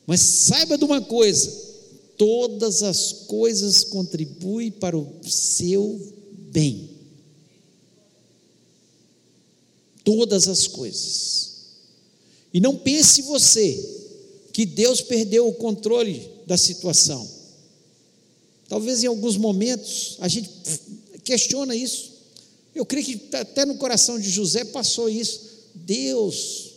mas 0.07 0.21
saiba 0.21 0.77
de 0.77 0.85
uma 0.85 1.01
coisa: 1.01 1.51
todas 2.17 2.83
as 2.83 3.13
coisas 3.27 3.85
contribuem 3.85 4.71
para 4.71 4.97
o 4.97 5.09
seu 5.25 5.99
bem 6.51 6.90
todas 10.05 10.49
as 10.49 10.67
coisas. 10.67 11.51
E 12.53 12.61
não 12.61 12.77
pense 12.77 13.23
você 13.23 14.01
que 14.53 14.67
Deus 14.67 15.01
perdeu 15.01 15.49
o 15.49 15.55
controle 15.55 16.29
da 16.47 16.57
situação. 16.57 17.29
Talvez 18.69 19.03
em 19.03 19.07
alguns 19.07 19.37
momentos 19.37 20.17
a 20.21 20.29
gente 20.29 20.51
questiona 21.25 21.75
isso. 21.75 22.11
Eu 22.75 22.87
creio 22.87 23.05
que 23.05 23.37
até 23.37 23.65
no 23.65 23.77
coração 23.77 24.19
de 24.19 24.29
José 24.31 24.65
passou 24.65 25.09
isso. 25.09 25.41
Deus, 25.75 26.71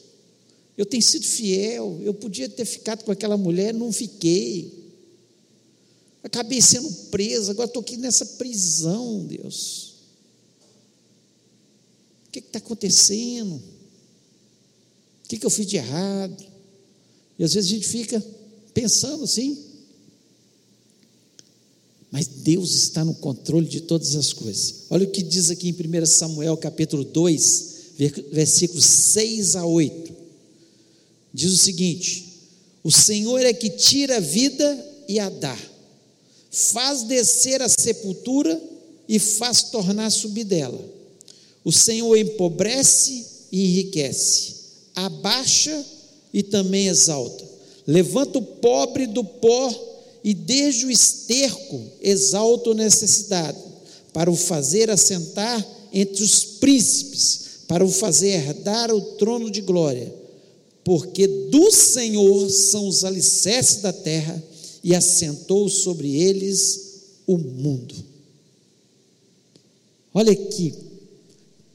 eu 0.78 0.86
tenho 0.86 1.04
sido 1.04 1.26
fiel, 1.26 2.00
eu 2.04 2.14
podia 2.14 2.50
ter 2.50 2.66
ficado 2.66 3.04
com 3.04 3.12
aquela 3.12 3.38
mulher, 3.38 3.74
não 3.74 3.92
fiquei. 3.92 4.84
Acabei 6.24 6.62
sendo 6.62 6.90
preso, 7.12 7.52
agora 7.52 7.68
estou 7.68 7.82
aqui 7.82 7.98
nessa 7.98 8.26
prisão, 8.26 9.26
Deus. 9.26 9.93
Que 12.34 12.40
está 12.40 12.58
acontecendo? 12.58 13.58
O 15.24 15.28
que, 15.30 15.38
que 15.38 15.46
eu 15.46 15.52
fiz 15.52 15.68
de 15.68 15.78
errado? 15.78 16.44
E 17.38 17.44
às 17.44 17.54
vezes 17.54 17.70
a 17.70 17.76
gente 17.76 17.88
fica 17.88 18.26
pensando 18.74 19.24
assim. 19.24 19.56
Mas 22.10 22.26
Deus 22.26 22.74
está 22.74 23.06
no 23.06 23.14
controle 23.14 23.68
de 23.68 23.82
todas 23.82 24.16
as 24.16 24.34
coisas. 24.34 24.86
Olha 24.90 25.06
o 25.06 25.12
que 25.12 25.22
diz 25.22 25.52
aqui 25.52 25.70
em 25.70 26.02
1 26.02 26.08
Samuel 26.08 26.58
capítulo 26.58 27.04
2, 27.04 27.74
versículos 28.32 28.84
6 28.84 29.56
a 29.56 29.68
8. 29.68 30.14
Diz 31.32 31.52
o 31.52 31.58
seguinte: 31.58 32.34
O 32.84 32.92
Senhor 32.92 33.42
é 33.42 33.54
que 33.54 33.70
tira 33.70 34.18
a 34.18 34.20
vida 34.20 35.04
e 35.08 35.20
a 35.20 35.30
dá, 35.30 35.58
faz 36.50 37.04
descer 37.04 37.62
a 37.62 37.70
sepultura 37.70 38.60
e 39.08 39.20
faz 39.20 39.62
tornar 39.62 40.10
subir 40.10 40.46
dela. 40.46 41.03
O 41.64 41.72
Senhor 41.72 42.16
empobrece 42.18 43.26
e 43.52 43.66
enriquece, 43.66 44.54
abaixa 44.96 45.86
e 46.34 46.44
também 46.44 46.88
exalta. 46.88 47.44
Levanta 47.86 48.40
o 48.40 48.42
pobre 48.42 49.08
do 49.08 49.24
pó 49.24 49.72
e 50.24 50.34
desde 50.34 50.86
o 50.86 50.92
esterco 50.92 51.82
exalta 52.02 52.70
o 52.70 52.74
necessidade, 52.74 53.58
para 54.12 54.32
o 54.32 54.36
fazer 54.36 54.90
assentar 54.90 55.66
entre 55.92 56.24
os 56.24 56.44
príncipes, 56.44 57.42
para 57.68 57.84
o 57.84 57.90
fazer 57.90 58.30
herdar 58.30 58.94
o 58.94 59.02
trono 59.18 59.50
de 59.50 59.62
glória, 59.62 60.14
porque 60.84 61.28
do 61.28 61.72
Senhor 61.72 62.50
são 62.50 62.88
os 62.88 63.04
alicerces 63.04 63.82
da 63.82 63.92
terra 63.92 64.42
e 64.84 64.94
assentou 64.94 65.70
sobre 65.70 66.16
eles 66.16 66.82
o 67.26 67.38
mundo. 67.38 67.96
Olha 70.14 70.36
que 70.36 70.74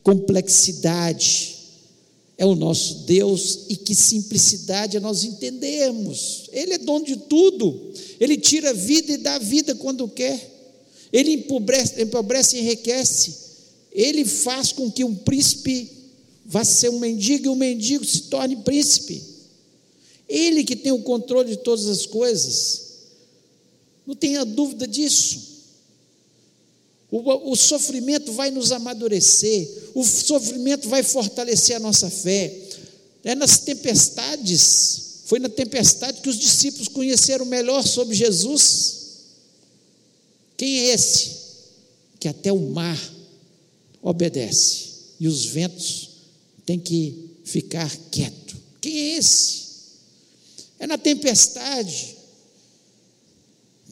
complexidade 0.09 1.57
é 2.38 2.47
o 2.47 2.55
nosso 2.55 3.01
Deus 3.01 3.66
e 3.68 3.77
que 3.77 3.94
simplicidade 3.94 4.97
é 4.97 5.01
nós 5.01 5.23
entendemos. 5.23 6.49
Ele 6.51 6.73
é 6.73 6.79
dono 6.79 7.05
de 7.05 7.16
tudo. 7.16 7.92
Ele 8.18 8.38
tira 8.38 8.71
a 8.71 8.73
vida 8.73 9.12
e 9.12 9.18
dá 9.18 9.35
a 9.35 9.38
vida 9.38 9.75
quando 9.75 10.09
quer. 10.09 10.40
Ele 11.12 11.33
empobrece, 11.33 12.01
empobrece 12.01 12.57
e 12.57 12.61
enriquece. 12.61 13.35
Ele 13.92 14.25
faz 14.25 14.73
com 14.73 14.90
que 14.90 15.05
um 15.05 15.14
príncipe 15.14 15.90
vá 16.47 16.64
ser 16.64 16.88
um 16.88 16.99
mendigo 16.99 17.44
e 17.44 17.49
um 17.51 17.55
mendigo 17.55 18.03
se 18.03 18.23
torne 18.23 18.57
príncipe. 18.57 19.23
Ele 20.27 20.64
que 20.64 20.75
tem 20.75 20.92
o 20.92 21.03
controle 21.03 21.51
de 21.51 21.59
todas 21.59 21.87
as 21.87 22.07
coisas. 22.07 22.92
Não 24.07 24.14
tenha 24.14 24.42
dúvida 24.42 24.88
disso. 24.88 25.58
O, 27.11 27.53
o, 27.53 27.57
sofrimento 27.57 28.33
vai 28.33 28.51
nos 28.51 28.71
amadurecer, 28.71 29.66
o 29.94 30.05
sofrimento 30.05 30.88
vai 30.88 31.03
fortalecer 31.03 31.77
a 31.77 31.81
nossa 31.81 32.11
fé. 32.11 32.55
É 33.25 33.35
nas 33.35 33.59
tempestades, 33.59 35.23
foi 35.25 35.38
na 35.38 35.49
tempestade 35.49 36.21
que 36.21 36.29
os 36.29 36.38
discípulos 36.38 36.88
conheceram 36.88 37.47
melhor 37.47 37.87
sobre 37.87 38.14
Jesus. 38.14 38.99
Quem 40.57 40.81
é 40.81 40.94
esse? 40.94 41.31
Que 42.21 42.29
até 42.29 42.53
o 42.53 42.61
mar 42.61 42.99
obedece 44.03 44.88
e 45.18 45.27
os 45.27 45.47
ventos 45.47 46.11
têm 46.66 46.79
que 46.79 47.31
ficar 47.44 47.90
quieto. 48.11 48.57
Quem 48.81 48.97
é 48.97 49.16
esse? 49.16 49.68
É 50.79 50.87
na 50.87 50.99
tempestade 50.99 52.16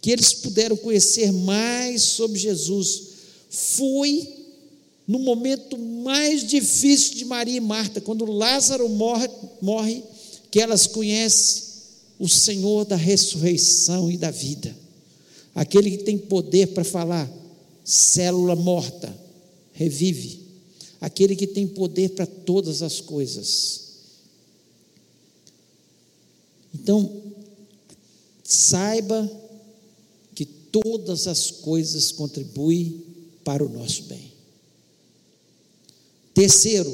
que 0.01 0.11
eles 0.11 0.33
puderam 0.33 0.77
conhecer 0.77 1.33
mais 1.33 2.03
sobre 2.03 2.39
Jesus. 2.39 3.06
Foi 3.57 4.29
no 5.09 5.19
momento 5.19 5.79
mais 5.79 6.47
difícil 6.47 7.15
de 7.15 7.25
Maria 7.25 7.57
e 7.57 7.61
Marta, 7.61 8.03
quando 8.03 8.27
Lázaro 8.27 8.87
morre, 8.89 9.31
morre 9.63 10.05
que 10.51 10.61
elas 10.61 10.87
conhecem 10.87 11.63
o 12.19 12.29
Senhor 12.29 12.85
da 12.85 12.97
ressurreição 12.97 14.11
e 14.11 14.19
da 14.19 14.31
vida. 14.31 14.77
Aquele 15.55 15.91
que 15.93 16.05
tem 16.05 16.19
poder 16.19 16.69
para 16.69 16.85
falar, 16.85 17.31
célula 17.83 18.55
morta, 18.55 19.17
revive. 19.73 20.41
Aquele 21.01 21.35
que 21.35 21.47
tem 21.47 21.67
poder 21.67 22.11
para 22.11 22.27
todas 22.27 22.83
as 22.83 23.01
coisas. 23.01 23.83
Então, 26.75 27.23
saiba 28.45 29.31
todas 30.83 31.27
as 31.27 31.51
coisas 31.51 32.13
contribuem 32.13 33.03
para 33.47 33.65
o 33.65 33.69
nosso 33.69 34.03
bem. 34.03 34.33
Terceiro, 36.35 36.93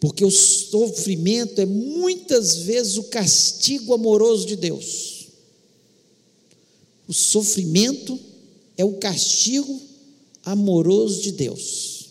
porque 0.00 0.24
o 0.24 0.32
sofrimento 0.32 1.60
é 1.60 1.64
muitas 1.64 2.56
vezes 2.56 2.96
o 2.96 3.04
castigo 3.04 3.94
amoroso 3.94 4.44
de 4.44 4.56
Deus. 4.56 5.28
O 7.06 7.12
sofrimento 7.12 8.18
é 8.76 8.84
o 8.84 8.94
castigo 8.94 9.80
amoroso 10.44 11.22
de 11.22 11.30
Deus. 11.30 12.06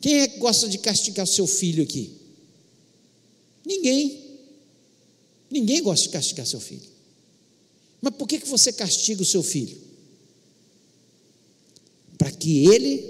Quem 0.00 0.20
é 0.20 0.28
que 0.28 0.38
gosta 0.38 0.68
de 0.68 0.78
castigar 0.78 1.26
seu 1.26 1.48
filho 1.48 1.82
aqui? 1.82 2.12
Ninguém. 3.66 4.38
Ninguém 5.50 5.82
gosta 5.82 6.06
de 6.06 6.12
castigar 6.12 6.46
seu 6.46 6.60
filho. 6.60 6.88
Mas 8.00 8.14
por 8.14 8.28
que, 8.28 8.38
que 8.38 8.48
você 8.48 8.72
castiga 8.72 9.22
o 9.22 9.26
seu 9.26 9.42
filho? 9.42 9.91
Para 12.22 12.30
que 12.30 12.68
ele 12.68 13.04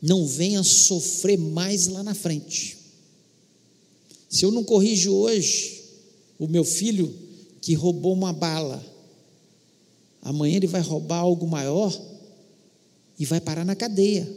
não 0.00 0.24
venha 0.24 0.62
sofrer 0.62 1.36
mais 1.36 1.88
lá 1.88 2.00
na 2.00 2.14
frente. 2.14 2.78
Se 4.30 4.44
eu 4.44 4.52
não 4.52 4.62
corrijo 4.62 5.12
hoje 5.12 5.82
o 6.38 6.46
meu 6.46 6.64
filho 6.64 7.12
que 7.60 7.74
roubou 7.74 8.12
uma 8.12 8.32
bala, 8.32 8.80
amanhã 10.22 10.54
ele 10.54 10.68
vai 10.68 10.82
roubar 10.82 11.18
algo 11.18 11.44
maior 11.48 11.92
e 13.18 13.26
vai 13.26 13.40
parar 13.40 13.64
na 13.64 13.74
cadeia. 13.74 14.32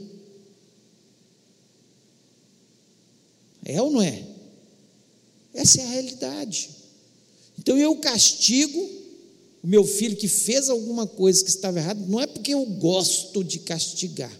É 3.63 3.79
ou 3.79 3.91
não 3.91 4.01
é? 4.01 4.25
Essa 5.53 5.79
é 5.79 5.85
a 5.85 5.89
realidade. 5.89 6.71
Então 7.59 7.77
eu 7.77 7.95
castigo 7.97 8.94
o 9.65 9.67
meu 9.67 9.83
filho 9.83 10.15
que 10.15 10.27
fez 10.27 10.69
alguma 10.69 11.07
coisa 11.07 11.43
que 11.43 11.49
estava 11.49 11.79
errada, 11.79 11.99
não 12.05 12.21
é 12.21 12.27
porque 12.27 12.53
eu 12.53 12.63
gosto 12.63 13.43
de 13.43 13.57
castigar, 13.57 14.31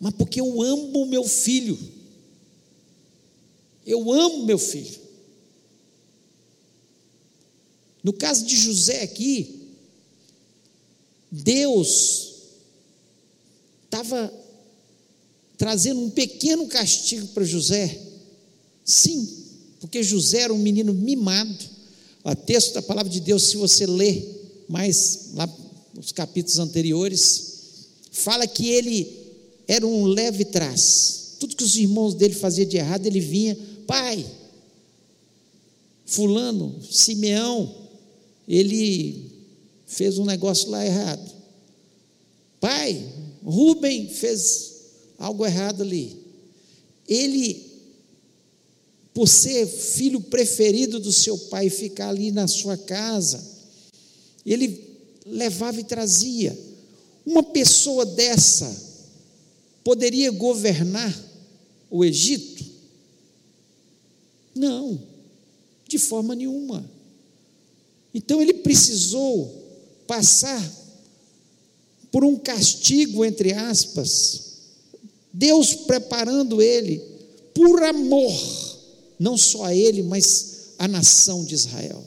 mas 0.00 0.14
porque 0.14 0.40
eu 0.40 0.62
amo 0.62 1.02
o 1.02 1.06
meu 1.06 1.24
filho. 1.24 1.78
Eu 3.84 4.10
amo 4.10 4.46
meu 4.46 4.58
filho. 4.58 4.98
No 8.02 8.14
caso 8.14 8.46
de 8.46 8.56
José 8.56 9.02
aqui, 9.02 9.68
Deus 11.30 12.32
estava 13.84 14.32
trazendo 15.58 16.00
um 16.00 16.08
pequeno 16.08 16.66
castigo 16.66 17.26
para 17.28 17.44
José. 17.44 18.00
Sim, 18.86 19.44
porque 19.80 20.02
José 20.02 20.40
era 20.40 20.54
um 20.54 20.58
menino 20.58 20.94
mimado 20.94 21.77
o 22.24 22.34
texto 22.34 22.74
da 22.74 22.82
palavra 22.82 23.10
de 23.10 23.20
Deus, 23.20 23.44
se 23.44 23.56
você 23.56 23.86
ler 23.86 24.64
mais 24.68 25.30
lá 25.34 25.48
nos 25.94 26.12
capítulos 26.12 26.58
anteriores, 26.58 27.88
fala 28.10 28.46
que 28.46 28.68
ele 28.68 29.16
era 29.66 29.86
um 29.86 30.04
leve 30.04 30.44
trás. 30.44 31.36
Tudo 31.38 31.56
que 31.56 31.64
os 31.64 31.76
irmãos 31.76 32.14
dele 32.14 32.34
faziam 32.34 32.68
de 32.68 32.76
errado, 32.76 33.06
ele 33.06 33.20
vinha, 33.20 33.56
pai, 33.86 34.26
fulano, 36.04 36.74
Simeão, 36.90 37.74
ele 38.46 39.30
fez 39.86 40.18
um 40.18 40.24
negócio 40.24 40.70
lá 40.70 40.84
errado. 40.84 41.32
Pai, 42.60 43.06
Rubem 43.44 44.08
fez 44.08 44.74
algo 45.18 45.46
errado 45.46 45.82
ali. 45.82 46.16
Ele 47.06 47.67
por 49.18 49.26
ser 49.26 49.66
filho 49.66 50.20
preferido 50.20 51.00
do 51.00 51.12
seu 51.12 51.36
pai 51.36 51.68
ficar 51.68 52.10
ali 52.10 52.30
na 52.30 52.46
sua 52.46 52.76
casa, 52.76 53.44
ele 54.46 54.96
levava 55.26 55.80
e 55.80 55.82
trazia. 55.82 56.56
Uma 57.26 57.42
pessoa 57.42 58.06
dessa 58.06 58.72
poderia 59.82 60.30
governar 60.30 61.12
o 61.90 62.04
Egito? 62.04 62.64
Não, 64.54 65.02
de 65.88 65.98
forma 65.98 66.36
nenhuma. 66.36 66.88
Então 68.14 68.40
ele 68.40 68.54
precisou 68.54 69.52
passar 70.06 70.62
por 72.12 72.24
um 72.24 72.36
castigo, 72.36 73.24
entre 73.24 73.52
aspas, 73.52 74.42
Deus 75.32 75.74
preparando 75.74 76.62
ele 76.62 77.02
por 77.52 77.82
amor, 77.82 78.67
não 79.18 79.36
só 79.36 79.64
a 79.64 79.74
ele, 79.74 80.02
mas 80.02 80.74
a 80.78 80.86
nação 80.86 81.44
de 81.44 81.54
Israel. 81.54 82.04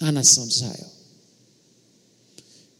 A 0.00 0.12
nação 0.12 0.46
de 0.46 0.54
Israel. 0.54 0.92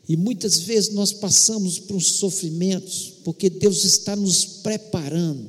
E 0.09 0.17
muitas 0.17 0.59
vezes 0.59 0.93
nós 0.93 1.13
passamos 1.13 1.79
por 1.79 2.01
sofrimentos, 2.03 3.15
porque 3.25 3.49
Deus 3.49 3.85
está 3.85 4.15
nos 4.15 4.45
preparando 4.45 5.49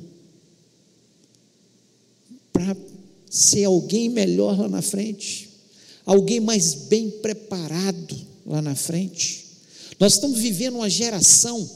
para 2.52 2.76
ser 3.28 3.64
alguém 3.64 4.08
melhor 4.08 4.58
lá 4.58 4.68
na 4.68 4.80
frente, 4.80 5.50
alguém 6.06 6.38
mais 6.38 6.74
bem 6.74 7.10
preparado 7.10 8.16
lá 8.46 8.62
na 8.62 8.76
frente. 8.76 9.44
Nós 9.98 10.14
estamos 10.14 10.38
vivendo 10.38 10.76
uma 10.76 10.88
geração, 10.88 11.68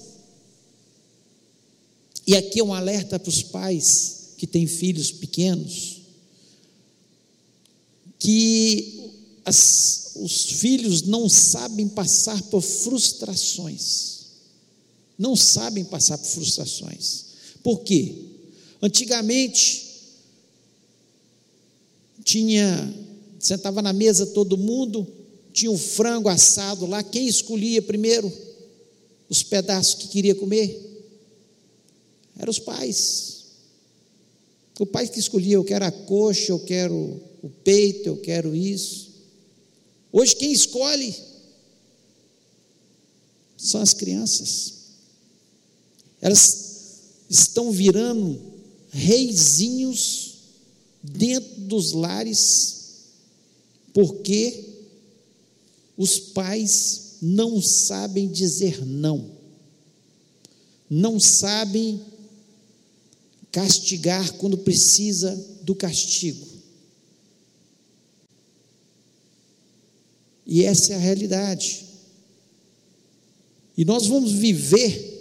e 2.26 2.36
aqui 2.36 2.60
é 2.60 2.64
um 2.64 2.72
alerta 2.72 3.18
para 3.18 3.28
os 3.28 3.42
pais 3.42 4.17
que 4.38 4.46
têm 4.46 4.66
filhos 4.66 5.10
pequenos, 5.10 6.02
que 8.18 9.10
as, 9.44 10.12
os 10.14 10.44
filhos 10.52 11.02
não 11.02 11.28
sabem 11.28 11.88
passar 11.88 12.40
por 12.44 12.62
frustrações. 12.62 14.18
Não 15.18 15.34
sabem 15.34 15.84
passar 15.84 16.16
por 16.16 16.26
frustrações. 16.26 17.24
Por 17.62 17.80
quê? 17.80 18.14
Antigamente, 18.80 19.86
tinha, 22.22 22.94
sentava 23.40 23.82
na 23.82 23.92
mesa 23.92 24.24
todo 24.26 24.56
mundo, 24.56 25.06
tinha 25.52 25.70
um 25.70 25.78
frango 25.78 26.28
assado 26.28 26.86
lá, 26.86 27.02
quem 27.02 27.26
escolhia 27.26 27.82
primeiro 27.82 28.32
os 29.28 29.42
pedaços 29.42 29.94
que 29.94 30.08
queria 30.08 30.34
comer? 30.34 30.84
Eram 32.38 32.50
os 32.50 32.60
pais. 32.60 33.37
O 34.78 34.86
pai 34.86 35.08
que 35.08 35.18
escolhia, 35.18 35.54
eu 35.54 35.64
quero 35.64 35.84
a 35.84 35.90
coxa, 35.90 36.52
eu 36.52 36.60
quero 36.60 36.94
o 37.42 37.50
peito, 37.64 38.06
eu 38.06 38.16
quero 38.16 38.54
isso. 38.54 39.08
Hoje 40.12 40.36
quem 40.36 40.52
escolhe 40.52 41.14
são 43.56 43.80
as 43.80 43.92
crianças. 43.92 44.74
Elas 46.20 46.68
estão 47.28 47.72
virando 47.72 48.40
reizinhos 48.90 50.34
dentro 51.02 51.60
dos 51.62 51.92
lares, 51.92 52.76
porque 53.92 54.64
os 55.96 56.18
pais 56.18 57.16
não 57.20 57.60
sabem 57.60 58.28
dizer 58.28 58.84
não, 58.86 59.30
não 60.88 61.18
sabem 61.18 62.00
castigar 63.50 64.32
quando 64.34 64.58
precisa 64.58 65.34
do 65.62 65.74
castigo. 65.74 66.46
E 70.46 70.64
essa 70.64 70.94
é 70.94 70.96
a 70.96 71.00
realidade. 71.00 71.84
E 73.76 73.84
nós 73.84 74.06
vamos 74.06 74.32
viver 74.32 75.16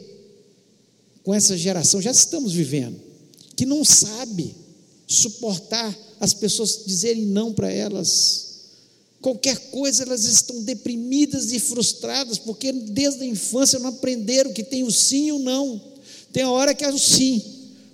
com 1.23 1.33
essa 1.33 1.57
geração, 1.57 2.01
já 2.01 2.11
estamos 2.11 2.53
vivendo, 2.53 2.97
que 3.55 3.65
não 3.65 3.83
sabe 3.83 4.55
suportar 5.05 5.95
as 6.19 6.33
pessoas 6.33 6.83
dizerem 6.85 7.25
não 7.25 7.53
para 7.53 7.69
elas. 7.69 8.47
Qualquer 9.21 9.57
coisa 9.71 10.03
elas 10.03 10.23
estão 10.23 10.63
deprimidas 10.63 11.51
e 11.51 11.59
frustradas, 11.59 12.37
porque 12.37 12.71
desde 12.71 13.23
a 13.23 13.25
infância 13.25 13.77
não 13.79 13.89
aprenderam 13.89 14.53
que 14.53 14.63
tem 14.63 14.83
o 14.83 14.91
sim 14.91 15.27
e 15.27 15.31
o 15.33 15.39
não. 15.39 15.81
Tem 16.31 16.43
a 16.43 16.51
hora 16.51 16.73
que 16.73 16.85
é 16.85 16.89
o 16.89 16.97
sim, 16.97 17.43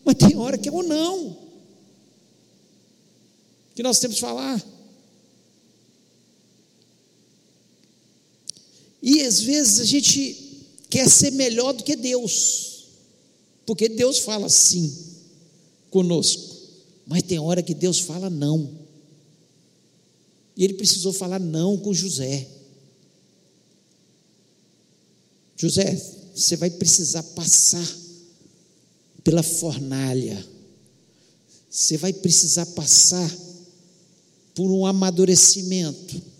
mas 0.04 0.16
tem 0.16 0.38
hora 0.38 0.58
que 0.58 0.70
é 0.70 0.72
o 0.72 0.84
não. 0.84 1.38
Que 3.76 3.84
nós 3.84 4.00
temos 4.00 4.16
que 4.16 4.22
falar. 4.22 4.64
E 9.02 9.22
às 9.22 9.42
vezes 9.42 9.80
a 9.80 9.86
gente 9.86 10.66
quer 10.90 11.10
ser 11.10 11.32
melhor 11.32 11.74
do 11.74 11.84
que 11.84 11.96
Deus, 11.96 12.86
porque 13.66 13.90
Deus 13.90 14.20
fala 14.20 14.48
sim 14.48 14.96
conosco, 15.90 16.56
mas 17.06 17.24
tem 17.24 17.40
hora 17.40 17.62
que 17.62 17.74
Deus 17.74 18.00
fala 18.00 18.30
não. 18.30 18.84
E 20.56 20.64
ele 20.64 20.76
precisou 20.76 21.12
falar 21.12 21.40
não 21.40 21.78
com 21.78 21.94
José. 21.94 22.48
José, 25.58 25.96
você 26.36 26.56
vai 26.56 26.70
precisar 26.70 27.24
passar 27.24 28.03
pela 29.24 29.44
fornalha, 29.44 30.46
você 31.70 31.98
vai 31.98 32.14
precisar 32.14 32.66
passar 32.68 33.32
por 34.54 34.70
um 34.70 34.86
amadurecimento 34.86 36.34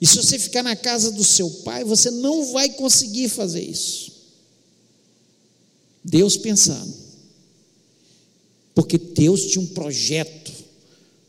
e 0.00 0.06
se 0.06 0.16
você 0.16 0.38
ficar 0.38 0.62
na 0.62 0.76
casa 0.76 1.10
do 1.10 1.24
seu 1.24 1.50
pai, 1.64 1.82
você 1.84 2.10
não 2.10 2.52
vai 2.52 2.68
conseguir 2.70 3.28
fazer 3.28 3.62
isso. 3.62 4.12
Deus 6.04 6.36
pensando. 6.36 6.94
Porque 8.74 8.96
Deus 8.96 9.46
tinha 9.46 9.60
um 9.60 9.66
projeto 9.66 10.52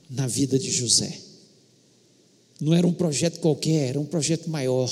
na 0.09 0.27
vida 0.27 0.59
de 0.59 0.69
José. 0.69 1.19
Não 2.61 2.73
era 2.73 2.85
um 2.85 2.93
projeto 2.93 3.39
qualquer, 3.39 3.89
era 3.89 3.99
um 3.99 4.05
projeto 4.05 4.49
maior. 4.49 4.91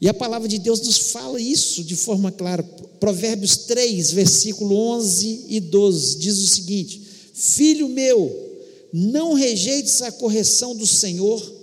E 0.00 0.08
a 0.08 0.14
palavra 0.14 0.46
de 0.46 0.58
Deus 0.58 0.80
nos 0.80 0.98
fala 1.10 1.40
isso 1.40 1.82
de 1.82 1.96
forma 1.96 2.30
clara. 2.30 2.62
Provérbios 3.00 3.56
3, 3.58 4.12
versículo 4.12 4.74
11 4.74 5.46
e 5.48 5.60
12 5.60 6.18
diz 6.18 6.38
o 6.38 6.48
seguinte: 6.48 7.02
Filho 7.34 7.88
meu, 7.88 8.48
não 8.92 9.32
rejeites 9.32 10.00
a 10.02 10.12
correção 10.12 10.74
do 10.74 10.86
Senhor, 10.86 11.54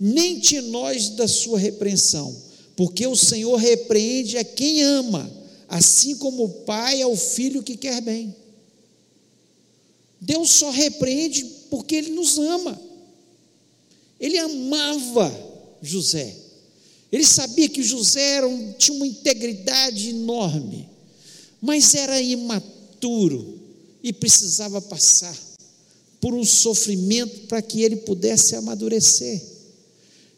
nem 0.00 0.40
te 0.40 0.60
nós 0.60 1.10
da 1.10 1.28
sua 1.28 1.58
repreensão, 1.58 2.34
porque 2.74 3.06
o 3.06 3.16
Senhor 3.16 3.56
repreende 3.56 4.38
a 4.38 4.44
quem 4.44 4.82
ama, 4.82 5.30
assim 5.68 6.16
como 6.16 6.44
o 6.44 6.48
pai 6.48 7.02
ao 7.02 7.14
filho 7.16 7.62
que 7.62 7.76
quer 7.76 8.00
bem. 8.00 8.34
Deus 10.20 10.50
só 10.52 10.70
repreende 10.70 11.44
porque 11.68 11.96
Ele 11.96 12.10
nos 12.10 12.38
ama. 12.38 12.80
Ele 14.18 14.38
amava 14.38 15.30
José. 15.82 16.43
Ele 17.14 17.24
sabia 17.24 17.68
que 17.68 17.80
José 17.80 18.44
um, 18.44 18.72
tinha 18.72 18.96
uma 18.96 19.06
integridade 19.06 20.08
enorme, 20.08 20.88
mas 21.62 21.94
era 21.94 22.20
imaturo 22.20 23.60
e 24.02 24.12
precisava 24.12 24.82
passar 24.82 25.38
por 26.20 26.34
um 26.34 26.44
sofrimento 26.44 27.46
para 27.46 27.62
que 27.62 27.82
ele 27.82 27.98
pudesse 27.98 28.56
amadurecer. 28.56 29.40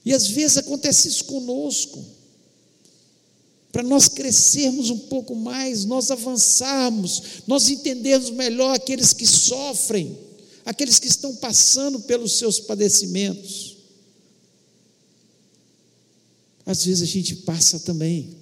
E 0.05 0.13
às 0.13 0.27
vezes 0.27 0.59
acontece 0.59 1.09
isso 1.09 1.25
conosco. 1.25 2.05
Para 3.73 3.83
nós 3.83 4.07
crescermos 4.07 4.91
um 4.91 4.99
pouco 4.99 5.35
mais, 5.35 5.87
nós 5.87 6.11
avançarmos, 6.11 7.23
nós 7.47 7.71
entendermos 7.71 8.29
melhor 8.29 8.75
aqueles 8.75 9.15
que 9.15 9.27
sofrem, 9.27 10.15
aqueles 10.63 10.99
que 10.99 11.09
estão 11.09 11.35
passando 11.37 12.01
pelos 12.01 12.33
seus 12.37 12.61
padecimentos. 12.61 13.66
Às 16.67 16.85
vezes 16.85 17.03
a 17.03 17.07
gente 17.07 17.37
passa 17.37 17.79
também. 17.79 18.37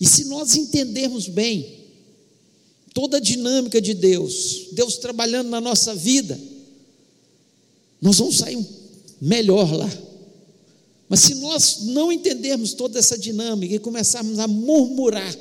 E 0.00 0.06
se 0.06 0.24
nós 0.24 0.56
entendermos 0.56 1.28
bem, 1.28 1.78
toda 2.92 3.18
a 3.18 3.20
dinâmica 3.20 3.80
de 3.80 3.94
Deus, 3.94 4.68
Deus 4.72 4.96
trabalhando 4.98 5.48
na 5.48 5.60
nossa 5.60 5.94
vida, 5.94 6.38
nós 8.02 8.18
vamos 8.18 8.38
sair 8.38 8.58
melhor 9.20 9.72
lá. 9.72 9.90
Mas 11.08 11.20
se 11.20 11.34
nós 11.36 11.80
não 11.82 12.10
entendermos 12.10 12.72
toda 12.72 12.98
essa 12.98 13.16
dinâmica 13.16 13.74
e 13.74 13.78
começarmos 13.78 14.38
a 14.38 14.48
murmurar, 14.48 15.36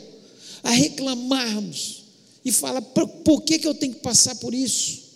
a 0.62 0.72
reclamarmos 0.72 2.04
e 2.46 2.52
falar: 2.52 2.82
por 2.82 3.42
que, 3.42 3.58
que 3.58 3.68
eu 3.68 3.74
tenho 3.74 3.94
que 3.94 4.02
passar 4.02 4.36
por 4.36 4.54
isso? 4.54 5.09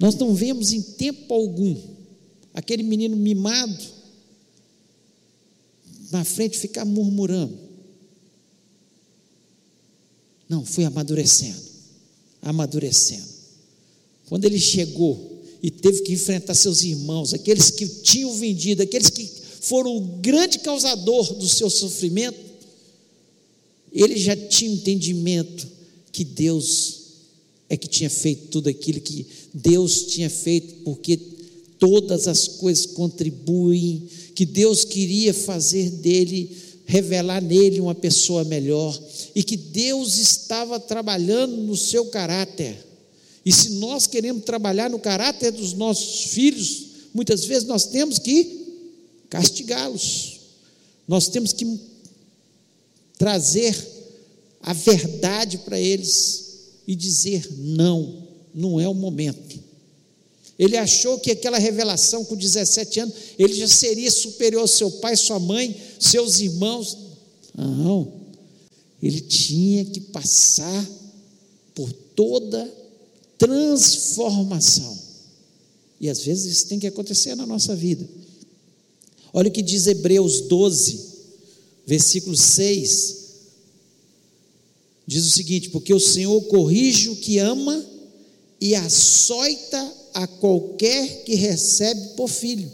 Nós 0.00 0.14
não 0.14 0.34
vemos 0.34 0.72
em 0.72 0.80
tempo 0.80 1.32
algum 1.34 1.76
aquele 2.54 2.82
menino 2.82 3.14
mimado 3.14 3.84
na 6.10 6.24
frente 6.24 6.58
ficar 6.58 6.86
murmurando. 6.86 7.56
Não, 10.48 10.64
foi 10.64 10.84
amadurecendo, 10.84 11.60
amadurecendo. 12.42 13.28
Quando 14.26 14.46
ele 14.46 14.58
chegou 14.58 15.42
e 15.62 15.70
teve 15.70 16.00
que 16.00 16.14
enfrentar 16.14 16.54
seus 16.54 16.82
irmãos, 16.82 17.34
aqueles 17.34 17.70
que 17.70 17.86
tinham 17.86 18.34
vendido, 18.34 18.82
aqueles 18.82 19.10
que 19.10 19.24
foram 19.60 19.96
o 19.96 20.00
grande 20.18 20.60
causador 20.60 21.34
do 21.34 21.48
seu 21.48 21.68
sofrimento, 21.68 22.38
ele 23.92 24.16
já 24.16 24.34
tinha 24.34 24.72
entendimento 24.72 25.68
que 26.10 26.24
Deus 26.24 26.99
é 27.70 27.76
que 27.76 27.86
tinha 27.86 28.10
feito 28.10 28.48
tudo 28.48 28.68
aquilo 28.68 29.00
que 29.00 29.24
Deus 29.54 30.06
tinha 30.06 30.28
feito, 30.28 30.82
porque 30.82 31.16
todas 31.78 32.26
as 32.26 32.48
coisas 32.48 32.84
contribuem, 32.84 34.08
que 34.34 34.44
Deus 34.44 34.84
queria 34.84 35.32
fazer 35.32 35.88
dele, 35.88 36.50
revelar 36.84 37.40
nele 37.40 37.80
uma 37.80 37.94
pessoa 37.94 38.42
melhor, 38.42 39.00
e 39.36 39.44
que 39.44 39.56
Deus 39.56 40.18
estava 40.18 40.80
trabalhando 40.80 41.56
no 41.58 41.76
seu 41.76 42.06
caráter. 42.06 42.76
E 43.46 43.52
se 43.52 43.70
nós 43.74 44.04
queremos 44.08 44.44
trabalhar 44.44 44.90
no 44.90 44.98
caráter 44.98 45.52
dos 45.52 45.72
nossos 45.72 46.32
filhos, 46.32 46.86
muitas 47.14 47.44
vezes 47.44 47.68
nós 47.68 47.86
temos 47.86 48.18
que 48.18 48.66
castigá-los, 49.30 50.40
nós 51.06 51.28
temos 51.28 51.52
que 51.52 51.78
trazer 53.16 53.76
a 54.60 54.72
verdade 54.72 55.58
para 55.58 55.78
eles 55.78 56.49
e 56.86 56.94
dizer: 56.94 57.48
não, 57.58 58.26
não 58.54 58.80
é 58.80 58.88
o 58.88 58.94
momento. 58.94 59.58
Ele 60.58 60.76
achou 60.76 61.18
que 61.18 61.30
aquela 61.30 61.58
revelação 61.58 62.24
com 62.24 62.36
17 62.36 63.00
anos, 63.00 63.14
ele 63.38 63.54
já 63.54 63.66
seria 63.66 64.10
superior 64.10 64.60
ao 64.60 64.68
seu 64.68 64.90
pai, 64.90 65.16
sua 65.16 65.38
mãe, 65.38 65.74
seus 65.98 66.38
irmãos. 66.38 66.98
Não, 67.56 68.12
ele 69.02 69.20
tinha 69.20 69.84
que 69.86 70.00
passar 70.00 70.86
por 71.74 71.90
toda 72.14 72.70
transformação. 73.38 74.98
E 75.98 76.08
às 76.10 76.22
vezes 76.22 76.52
isso 76.52 76.66
tem 76.66 76.78
que 76.78 76.86
acontecer 76.86 77.34
na 77.34 77.46
nossa 77.46 77.74
vida. 77.74 78.06
Olha 79.32 79.48
o 79.48 79.52
que 79.52 79.62
diz 79.62 79.86
Hebreus 79.86 80.42
12, 80.42 81.00
versículo 81.86 82.36
6. 82.36 83.19
Diz 85.10 85.26
o 85.26 85.30
seguinte: 85.32 85.70
Porque 85.70 85.92
o 85.92 85.98
Senhor 85.98 86.40
corrige 86.42 87.08
o 87.08 87.16
que 87.16 87.38
ama 87.38 87.84
e 88.60 88.76
açoita 88.76 89.92
a 90.14 90.24
qualquer 90.24 91.24
que 91.24 91.34
recebe 91.34 92.10
por 92.14 92.28
filho. 92.28 92.70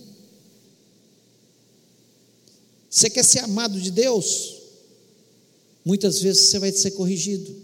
Você 2.91 3.09
quer 3.09 3.25
ser 3.25 3.39
amado 3.39 3.81
de 3.81 3.91
Deus? 3.91 4.55
Muitas 5.83 6.21
vezes 6.21 6.49
você 6.49 6.59
vai 6.59 6.71
ser 6.73 6.91
corrigido. 6.91 7.57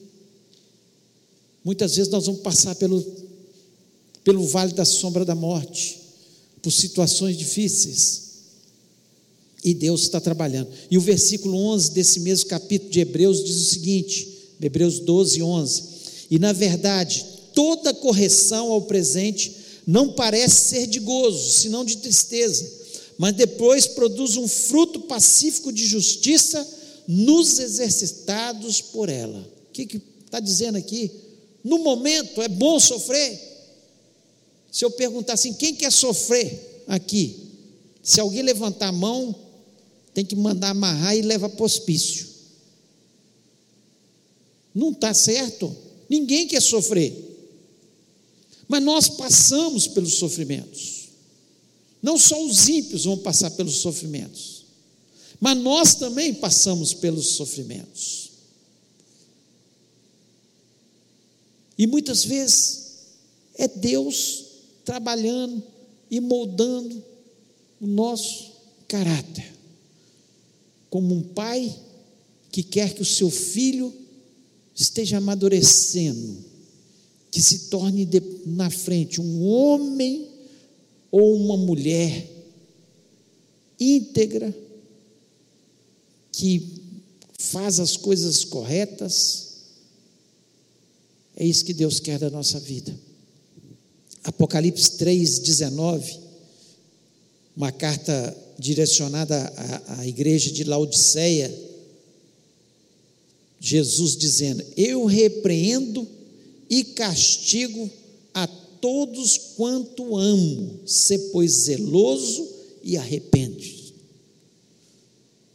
Muitas 1.62 1.94
vezes 1.94 2.10
nós 2.10 2.24
vamos 2.24 2.40
passar 2.40 2.74
pelo, 2.76 3.04
pelo 4.24 4.46
vale 4.46 4.72
da 4.72 4.86
sombra 4.86 5.22
da 5.22 5.34
morte, 5.34 6.00
por 6.62 6.70
situações 6.70 7.36
difíceis. 7.36 8.22
E 9.62 9.74
Deus 9.74 10.00
está 10.00 10.18
trabalhando. 10.18 10.70
E 10.90 10.96
o 10.96 11.00
versículo 11.02 11.58
11 11.58 11.90
desse 11.90 12.20
mesmo 12.20 12.48
capítulo 12.48 12.90
de 12.90 13.00
Hebreus 13.00 13.44
diz 13.44 13.56
o 13.56 13.66
seguinte: 13.66 14.31
Hebreus 14.66 15.00
12, 15.00 15.42
11. 15.42 15.82
E 16.30 16.38
na 16.38 16.52
verdade, 16.52 17.24
toda 17.54 17.92
correção 17.94 18.70
ao 18.70 18.82
presente 18.82 19.56
não 19.86 20.12
parece 20.12 20.68
ser 20.70 20.86
de 20.86 21.00
gozo, 21.00 21.50
senão 21.60 21.84
de 21.84 21.98
tristeza, 21.98 22.70
mas 23.18 23.34
depois 23.34 23.86
produz 23.86 24.36
um 24.36 24.48
fruto 24.48 25.00
pacífico 25.00 25.72
de 25.72 25.86
justiça 25.86 26.66
nos 27.06 27.58
exercitados 27.58 28.80
por 28.80 29.08
ela. 29.08 29.40
O 29.68 29.72
que 29.72 30.00
está 30.24 30.40
dizendo 30.40 30.78
aqui? 30.78 31.10
No 31.64 31.78
momento 31.78 32.40
é 32.40 32.48
bom 32.48 32.78
sofrer. 32.78 33.38
Se 34.70 34.84
eu 34.84 34.90
perguntar 34.90 35.34
assim, 35.34 35.52
quem 35.52 35.74
quer 35.74 35.92
sofrer 35.92 36.84
aqui? 36.86 37.36
Se 38.02 38.20
alguém 38.20 38.42
levantar 38.42 38.88
a 38.88 38.92
mão, 38.92 39.34
tem 40.14 40.24
que 40.24 40.34
mandar 40.34 40.70
amarrar 40.70 41.16
e 41.16 41.22
levar 41.22 41.48
para 41.50 41.64
hospício. 41.64 42.31
Não 44.74 44.90
está 44.90 45.12
certo. 45.12 45.74
Ninguém 46.08 46.46
quer 46.46 46.60
sofrer. 46.60 47.30
Mas 48.68 48.82
nós 48.82 49.08
passamos 49.08 49.86
pelos 49.86 50.14
sofrimentos. 50.14 51.08
Não 52.02 52.18
só 52.18 52.44
os 52.44 52.68
ímpios 52.68 53.04
vão 53.04 53.16
passar 53.18 53.50
pelos 53.52 53.76
sofrimentos, 53.76 54.64
mas 55.38 55.56
nós 55.58 55.94
também 55.94 56.34
passamos 56.34 56.92
pelos 56.92 57.26
sofrimentos. 57.34 58.30
E 61.78 61.86
muitas 61.86 62.24
vezes 62.24 62.82
é 63.54 63.68
Deus 63.68 64.44
trabalhando 64.84 65.62
e 66.10 66.20
moldando 66.20 67.02
o 67.80 67.86
nosso 67.86 68.52
caráter. 68.88 69.52
Como 70.90 71.14
um 71.14 71.22
pai 71.22 71.74
que 72.50 72.62
quer 72.62 72.94
que 72.94 73.02
o 73.02 73.06
seu 73.06 73.30
filho 73.30 73.92
esteja 74.74 75.18
amadurecendo, 75.18 76.44
que 77.30 77.40
se 77.40 77.70
torne 77.70 78.04
de, 78.04 78.22
na 78.46 78.70
frente 78.70 79.20
um 79.20 79.44
homem 79.44 80.28
ou 81.10 81.36
uma 81.36 81.56
mulher 81.56 82.30
íntegra, 83.78 84.54
que 86.30 86.80
faz 87.38 87.78
as 87.80 87.96
coisas 87.96 88.44
corretas. 88.44 89.48
É 91.36 91.44
isso 91.44 91.64
que 91.64 91.74
Deus 91.74 92.00
quer 92.00 92.18
da 92.18 92.30
nossa 92.30 92.58
vida. 92.60 92.94
Apocalipse 94.24 94.92
3,19, 94.92 96.18
uma 97.56 97.72
carta 97.72 98.36
direcionada 98.58 99.52
à, 99.56 100.00
à 100.00 100.06
igreja 100.06 100.50
de 100.52 100.64
Laodiceia, 100.64 101.52
Jesus 103.64 104.16
dizendo: 104.16 104.64
Eu 104.76 105.04
repreendo 105.04 106.04
e 106.68 106.82
castigo 106.82 107.88
a 108.34 108.48
todos 108.48 109.38
quanto 109.56 110.16
amo, 110.16 110.80
se 110.84 111.16
pois 111.30 111.52
zeloso 111.52 112.48
e 112.82 112.96
arrepende. 112.96 113.94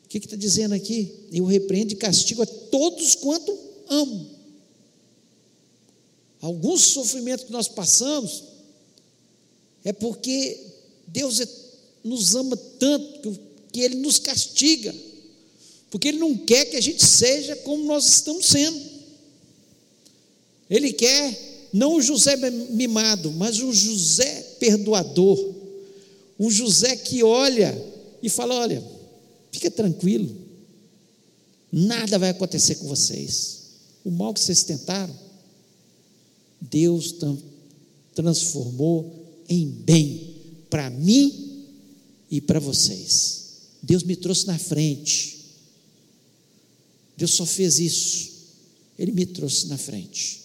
O 0.05 0.07
que 0.07 0.19
está 0.19 0.37
dizendo 0.37 0.73
aqui? 0.73 1.11
Eu 1.33 1.43
repreendo 1.43 1.91
e 1.91 1.97
castigo 1.97 2.41
a 2.41 2.45
todos 2.45 3.13
quanto 3.13 3.55
amo. 3.89 4.25
Alguns 6.39 6.83
sofrimentos 6.85 7.43
que 7.43 7.51
nós 7.51 7.67
passamos 7.67 8.45
é 9.83 9.91
porque 9.91 10.57
Deus 11.07 11.41
é, 11.41 11.47
nos 12.05 12.35
ama 12.35 12.55
tanto 12.55 13.37
que 13.73 13.81
Ele 13.81 13.95
nos 13.95 14.17
castiga 14.17 14.95
porque 15.89 16.09
Ele 16.09 16.19
não 16.19 16.35
quer 16.35 16.65
que 16.65 16.75
a 16.75 16.81
gente 16.81 17.05
seja 17.05 17.55
como 17.57 17.85
nós 17.85 18.07
estamos 18.07 18.45
sendo. 18.45 18.79
Ele 20.69 20.91
quer 20.91 21.69
não 21.71 21.95
um 21.95 22.01
José 22.01 22.35
mimado, 22.71 23.31
mas 23.31 23.59
um 23.59 23.73
José 23.73 24.41
perdoador, 24.59 25.55
um 26.39 26.49
José 26.49 26.95
que 26.95 27.23
olha 27.23 27.75
e 28.21 28.29
fala: 28.29 28.55
olha, 28.55 28.83
fica 29.51 29.71
tranquilo, 29.71 30.35
nada 31.71 32.19
vai 32.19 32.29
acontecer 32.29 32.75
com 32.75 32.87
vocês. 32.87 33.57
O 34.03 34.11
mal 34.11 34.33
que 34.33 34.39
vocês 34.39 34.63
tentaram, 34.63 35.13
Deus 36.59 37.15
transformou 38.13 39.25
em 39.47 39.67
bem 39.67 40.35
para 40.69 40.89
mim 40.89 41.65
e 42.29 42.41
para 42.41 42.59
vocês. 42.59 43.45
Deus 43.81 44.03
me 44.03 44.15
trouxe 44.15 44.47
na 44.47 44.57
frente. 44.57 45.36
Deus 47.17 47.31
só 47.31 47.45
fez 47.45 47.79
isso. 47.79 48.29
Ele 48.97 49.11
me 49.11 49.25
trouxe 49.25 49.67
na 49.67 49.77
frente. 49.77 50.41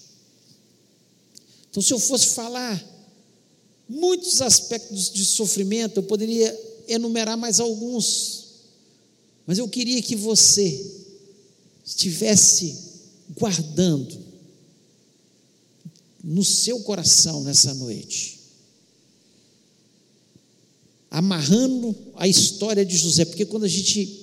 Então, 1.70 1.82
se 1.82 1.92
eu 1.92 1.98
fosse 1.98 2.28
falar 2.28 2.82
muitos 3.88 4.40
aspectos 4.40 5.10
de 5.10 5.24
sofrimento, 5.24 5.98
eu 5.98 6.02
poderia 6.02 6.58
enumerar 6.88 7.36
mais 7.36 7.60
alguns. 7.60 8.44
Mas 9.46 9.58
eu 9.58 9.68
queria 9.68 10.00
que 10.00 10.16
você 10.16 11.02
estivesse 11.84 12.76
guardando 13.36 14.18
no 16.22 16.44
seu 16.44 16.80
coração 16.80 17.42
nessa 17.42 17.74
noite, 17.74 18.38
amarrando 21.10 21.94
a 22.14 22.28
história 22.28 22.84
de 22.84 22.96
José, 22.96 23.24
porque 23.24 23.44
quando 23.44 23.64
a 23.64 23.68
gente 23.68 24.21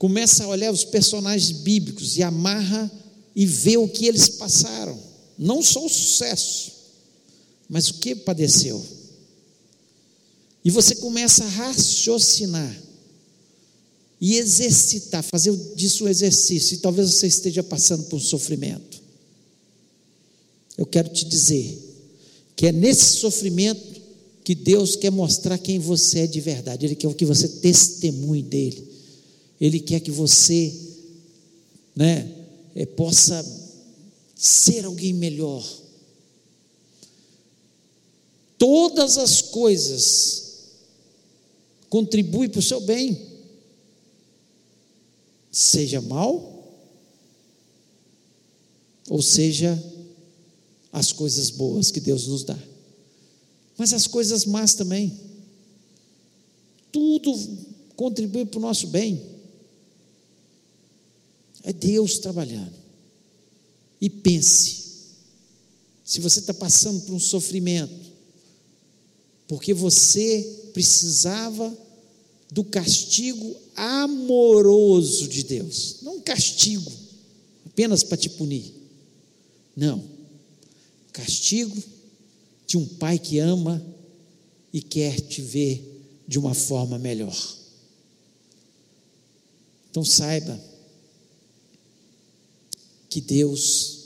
começa 0.00 0.44
a 0.44 0.48
olhar 0.48 0.72
os 0.72 0.82
personagens 0.82 1.52
bíblicos 1.52 2.16
e 2.16 2.22
amarra 2.22 2.90
e 3.36 3.44
vê 3.44 3.76
o 3.76 3.86
que 3.86 4.06
eles 4.06 4.30
passaram, 4.30 4.98
não 5.38 5.62
só 5.62 5.84
o 5.84 5.90
sucesso, 5.90 6.72
mas 7.68 7.90
o 7.90 7.94
que 7.98 8.14
padeceu. 8.14 8.82
E 10.64 10.70
você 10.70 10.94
começa 10.94 11.44
a 11.44 11.48
raciocinar 11.48 12.74
e 14.18 14.36
exercitar, 14.38 15.22
fazer 15.22 15.54
disso 15.76 16.06
um 16.06 16.08
exercício, 16.08 16.76
e 16.76 16.78
talvez 16.78 17.10
você 17.10 17.26
esteja 17.26 17.62
passando 17.62 18.04
por 18.04 18.16
um 18.16 18.20
sofrimento. 18.20 19.02
Eu 20.78 20.86
quero 20.86 21.10
te 21.10 21.26
dizer 21.26 21.78
que 22.56 22.68
é 22.68 22.72
nesse 22.72 23.18
sofrimento 23.18 24.00
que 24.42 24.54
Deus 24.54 24.96
quer 24.96 25.10
mostrar 25.10 25.58
quem 25.58 25.78
você 25.78 26.20
é 26.20 26.26
de 26.26 26.40
verdade, 26.40 26.86
Ele 26.86 26.94
quer 26.94 27.12
que 27.12 27.26
você 27.26 27.46
testemunhe 27.46 28.42
dele. 28.42 28.89
Ele 29.60 29.80
quer 29.80 30.00
que 30.00 30.10
você 30.10 30.72
né, 31.94 32.46
é, 32.74 32.86
possa 32.86 33.44
ser 34.34 34.84
alguém 34.84 35.12
melhor. 35.12 35.62
todas 38.60 39.16
as 39.16 39.40
coisas 39.40 40.50
contribuem 41.88 42.50
para 42.50 42.58
o 42.58 42.62
seu 42.62 42.78
bem, 42.82 43.18
seja 45.50 46.02
mal, 46.02 46.62
ou 49.08 49.22
seja, 49.22 49.82
as 50.92 51.10
coisas 51.10 51.48
boas 51.48 51.90
que 51.90 52.00
Deus 52.00 52.26
nos 52.26 52.44
dá, 52.44 52.58
mas 53.78 53.94
as 53.94 54.06
coisas 54.06 54.44
más 54.44 54.74
também, 54.74 55.18
tudo 56.92 57.34
contribui 57.96 58.44
para 58.44 58.58
o 58.58 58.62
nosso 58.62 58.88
bem, 58.88 59.22
é 61.62 61.72
Deus 61.72 62.18
trabalhando, 62.18 62.74
e 64.00 64.08
pense, 64.08 64.80
se 66.04 66.20
você 66.20 66.40
está 66.40 66.54
passando 66.54 67.02
por 67.02 67.14
um 67.14 67.20
sofrimento, 67.20 68.10
porque 69.46 69.74
você 69.74 70.70
precisava 70.72 71.76
do 72.50 72.64
castigo 72.64 73.56
amoroso 73.76 75.28
de 75.28 75.42
Deus, 75.44 75.96
não 76.02 76.16
um 76.16 76.20
castigo 76.20 76.90
apenas 77.66 78.02
para 78.02 78.16
te 78.16 78.28
punir. 78.30 78.74
Não. 79.76 80.04
Castigo 81.12 81.82
de 82.66 82.76
um 82.76 82.86
pai 82.86 83.18
que 83.18 83.38
ama 83.38 83.84
e 84.72 84.82
quer 84.82 85.20
te 85.20 85.40
ver 85.40 86.02
de 86.26 86.38
uma 86.38 86.54
forma 86.54 86.98
melhor. 86.98 87.36
Então 89.90 90.04
saiba 90.04 90.60
que 93.10 93.20
Deus, 93.20 93.98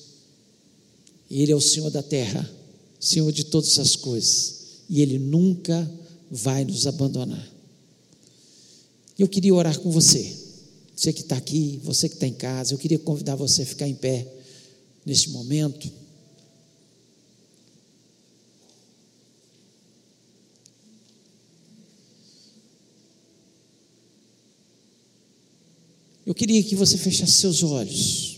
Ele 1.31 1.53
é 1.53 1.55
o 1.55 1.61
Senhor 1.61 1.91
da 1.91 2.03
terra, 2.03 2.51
Senhor 2.99 3.31
de 3.31 3.45
todas 3.45 3.79
as 3.79 3.95
coisas, 3.95 4.55
e 4.89 5.03
Ele 5.03 5.19
nunca 5.19 5.89
vai 6.31 6.65
nos 6.65 6.87
abandonar. 6.87 7.53
Eu 9.19 9.29
queria 9.29 9.55
orar 9.55 9.79
com 9.79 9.91
você, 9.91 10.37
você 10.97 11.13
que 11.13 11.21
está 11.21 11.37
aqui, 11.37 11.79
você 11.85 12.09
que 12.09 12.15
está 12.15 12.27
em 12.27 12.33
casa, 12.33 12.73
eu 12.73 12.79
queria 12.79 12.99
convidar 12.99 13.37
você 13.37 13.63
a 13.63 13.67
ficar 13.67 13.87
em 13.87 13.95
pé 13.95 14.27
neste 15.05 15.29
momento. 15.31 15.93
Eu 26.27 26.35
queria 26.35 26.63
que 26.63 26.75
você 26.75 26.97
fechasse 26.97 27.33
seus 27.33 27.63
olhos. 27.63 28.34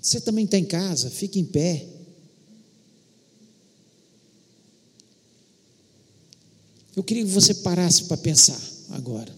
Você 0.00 0.20
também 0.20 0.44
está 0.44 0.56
em 0.56 0.64
casa, 0.64 1.10
fique 1.10 1.38
em 1.38 1.44
pé. 1.44 1.86
Eu 6.96 7.04
queria 7.04 7.24
que 7.24 7.30
você 7.30 7.54
parasse 7.54 8.04
para 8.04 8.16
pensar 8.16 8.60
agora. 8.90 9.34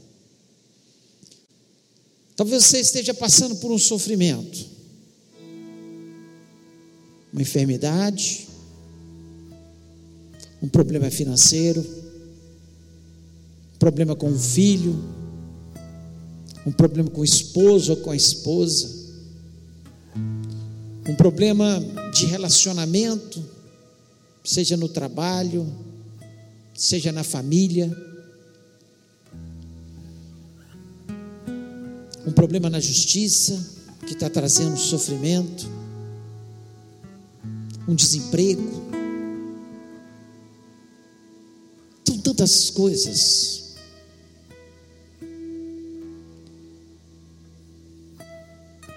Talvez 2.36 2.64
você 2.64 2.78
esteja 2.78 3.12
passando 3.12 3.56
por 3.56 3.70
um 3.70 3.78
sofrimento. 3.78 4.72
Uma 7.32 7.42
enfermidade, 7.42 8.48
um 10.62 10.68
problema 10.68 11.10
financeiro, 11.10 11.80
um 13.74 13.78
problema 13.78 14.14
com 14.14 14.30
o 14.30 14.38
filho, 14.38 14.96
um 16.66 16.72
problema 16.72 17.10
com 17.10 17.20
o 17.20 17.24
esposo 17.24 17.92
ou 17.92 17.98
com 17.98 18.10
a 18.10 18.16
esposa, 18.16 19.01
um 21.08 21.14
problema 21.14 21.80
de 22.12 22.26
relacionamento, 22.26 23.44
seja 24.44 24.76
no 24.76 24.88
trabalho, 24.88 25.66
seja 26.74 27.10
na 27.12 27.24
família, 27.24 27.90
um 32.26 32.32
problema 32.32 32.70
na 32.70 32.80
justiça 32.80 33.68
que 34.06 34.12
está 34.14 34.30
trazendo 34.30 34.76
sofrimento 34.76 35.82
um 37.86 37.94
desemprego. 37.94 38.82
São 42.06 42.18
tantas 42.18 42.70
coisas. 42.70 43.74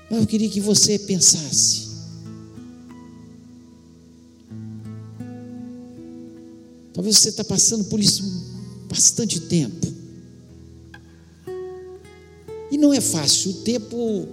Mas 0.10 0.22
eu 0.22 0.28
queria 0.28 0.50
que 0.50 0.62
você 0.62 1.00
pensasse. 1.00 1.85
Talvez 6.96 7.18
você 7.18 7.28
está 7.28 7.44
passando 7.44 7.84
por 7.84 8.00
isso 8.00 8.24
bastante 8.88 9.42
tempo. 9.42 9.86
E 12.72 12.78
não 12.78 12.94
é 12.94 13.02
fácil. 13.02 13.52
O 13.52 13.54
tempo 13.56 14.26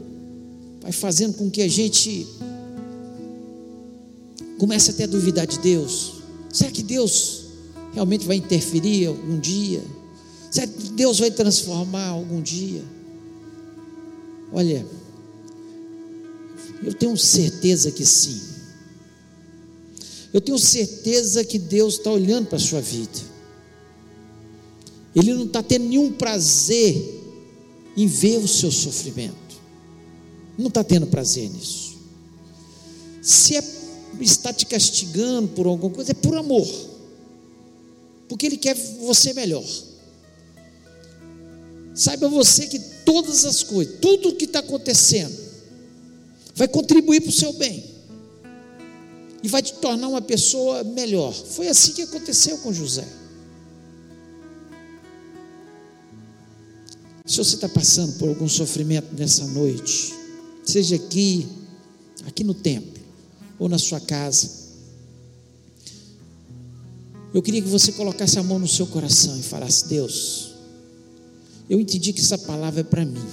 vai 0.81 0.93
fazendo 0.93 1.35
com 1.35 1.51
que 1.51 1.61
a 1.61 1.69
gente 1.69 2.25
começa 4.59 4.93
até 4.93 5.05
a 5.05 5.09
duvidar 5.09 5.45
de 5.45 5.59
Deus. 5.59 6.23
Será 6.53 6.71
que 6.71 6.85
Deus 6.85 7.47
realmente 7.93 8.25
vai 8.25 8.37
interferir 8.37 9.07
algum 9.07 9.41
dia? 9.41 9.83
Será 10.49 10.69
que 10.69 10.91
Deus 10.91 11.19
vai 11.19 11.33
transformar 11.33 12.07
algum 12.07 12.41
dia? 12.41 12.85
Olha, 14.53 14.87
eu 16.85 16.95
tenho 16.95 17.17
certeza 17.17 17.91
que 17.91 18.07
sim. 18.07 18.52
Eu 20.33 20.41
tenho 20.41 20.59
certeza 20.59 21.45
que 21.45 21.59
Deus 21.59 21.95
está 21.95 22.11
olhando 22.11 22.47
para 22.47 22.57
a 22.57 22.61
sua 22.61 22.80
vida. 22.80 23.33
Ele 25.14 25.35
não 25.35 25.45
está 25.45 25.62
tendo 25.62 25.87
nenhum 25.87 26.11
prazer 26.11 27.20
em 27.97 28.07
ver 28.07 28.39
o 28.39 28.49
seu 28.49 28.70
sofrimento. 28.70 29.37
Não 30.57 30.68
está 30.68 30.83
tendo 30.83 31.07
prazer 31.07 31.51
nisso. 31.51 31.99
Se 33.20 33.57
é 33.57 33.83
está 34.20 34.53
te 34.53 34.66
castigando 34.66 35.49
por 35.49 35.66
alguma 35.66 35.93
coisa, 35.93 36.12
é 36.12 36.14
por 36.14 36.37
amor, 36.37 36.68
porque 38.28 38.47
Ele 38.47 38.57
quer 38.57 38.74
você 39.01 39.33
melhor. 39.33 39.64
Saiba 41.95 42.28
você 42.28 42.66
que 42.66 42.78
todas 43.05 43.45
as 43.45 43.62
coisas, 43.62 43.99
tudo 44.01 44.30
o 44.30 44.37
que 44.37 44.45
está 44.45 44.61
acontecendo, 44.61 45.37
vai 46.55 46.68
contribuir 46.68 47.20
para 47.20 47.30
o 47.30 47.33
seu 47.33 47.53
bem 47.55 47.91
e 49.43 49.49
vai 49.49 49.62
te 49.62 49.74
tornar 49.74 50.09
uma 50.09 50.22
pessoa 50.22 50.84
melhor. 50.84 51.32
Foi 51.32 51.68
assim 51.68 51.93
que 51.93 52.03
aconteceu 52.03 52.59
com 52.59 52.72
José. 52.72 53.07
Se 57.26 57.38
você 57.38 57.55
está 57.55 57.68
passando 57.68 58.18
por 58.18 58.28
algum 58.28 58.49
sofrimento 58.49 59.14
nessa 59.14 59.47
noite, 59.47 60.12
seja 60.64 60.97
aqui, 60.97 61.49
aqui 62.26 62.45
no 62.45 62.55
templo, 62.55 63.03
ou 63.59 63.68
na 63.68 63.78
sua 63.78 64.01
casa. 64.01 64.62
Eu 67.32 67.40
queria 67.40 67.62
que 67.62 67.68
você 67.68 67.93
colocasse 67.93 68.38
a 68.38 68.43
mão 68.43 68.59
no 68.59 68.68
seu 68.68 68.86
coração 68.86 69.38
e 69.38 69.43
falasse: 69.43 69.88
Deus, 69.88 70.53
eu 71.70 71.80
entendi 71.80 72.12
que 72.12 72.20
essa 72.20 72.36
palavra 72.36 72.80
é 72.80 72.84
para 72.84 73.05
mim. 73.05 73.24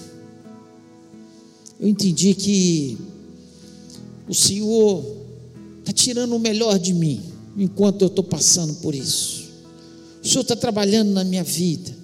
Eu 1.79 1.87
entendi 1.87 2.33
que 2.33 2.97
o 4.27 4.33
Senhor 4.33 5.18
está 5.89 5.93
tirando 5.93 6.35
o 6.35 6.39
melhor 6.39 6.77
de 6.77 6.93
mim 6.93 7.21
enquanto 7.57 8.03
eu 8.03 8.07
estou 8.07 8.23
passando 8.23 8.75
por 8.75 8.93
isso. 8.93 9.49
O 10.23 10.27
Senhor 10.27 10.41
está 10.41 10.55
trabalhando 10.55 11.11
na 11.11 11.23
minha 11.23 11.43
vida 11.43 11.95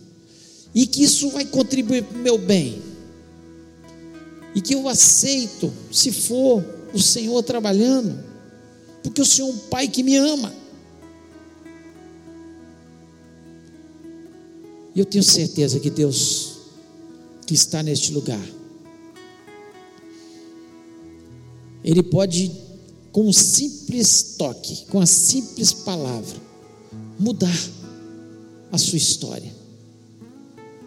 e 0.73 0.87
que 0.87 1.03
isso 1.03 1.29
vai 1.29 1.45
contribuir 1.45 2.03
para 2.03 2.17
o 2.17 2.21
meu 2.21 2.37
bem. 2.37 2.81
E 4.55 4.61
que 4.61 4.73
eu 4.73 4.87
aceito, 4.87 5.71
se 5.91 6.11
for 6.11 6.63
o 6.93 6.99
Senhor 6.99 7.41
trabalhando, 7.43 8.17
porque 9.03 9.21
o 9.21 9.25
Senhor 9.25 9.49
é 9.49 9.51
um 9.51 9.57
Pai 9.57 9.87
que 9.87 10.01
me 10.01 10.15
ama. 10.15 10.53
E 14.95 14.99
eu 14.99 15.05
tenho 15.05 15.23
certeza 15.23 15.79
que 15.79 15.89
Deus, 15.89 16.57
que 17.45 17.53
está 17.53 17.83
neste 17.83 18.13
lugar, 18.13 18.41
Ele 21.83 22.01
pode, 22.01 22.51
com 23.15 23.29
um 23.29 23.31
simples 23.31 24.35
toque, 24.37 24.87
com 24.87 24.99
a 24.99 25.05
simples 25.05 25.71
palavra, 25.71 26.35
mudar 27.17 27.57
a 28.69 28.77
sua 28.77 28.97
história. 28.97 29.55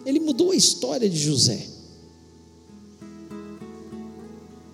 Ele 0.05 0.19
mudou 0.19 0.51
a 0.51 0.55
história 0.55 1.09
de 1.09 1.17
José. 1.17 1.65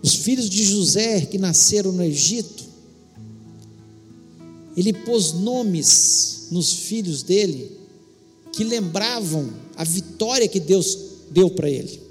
Os 0.04 0.16
filhos 0.16 0.50
de 0.50 0.66
José 0.66 1.22
que 1.22 1.38
nasceram 1.38 1.94
no 1.94 2.04
Egito, 2.04 2.66
ele 4.76 4.92
pôs 4.92 5.32
nomes 5.32 6.48
nos 6.52 6.74
filhos 6.74 7.24
dele 7.24 7.72
que 8.52 8.66
lembravam 8.66 9.50
a 9.78 9.86
vitória 9.86 10.50
que 10.50 10.60
Deus 10.60 10.98
deu 11.32 11.50
para 11.50 11.70
ele. 11.70 12.02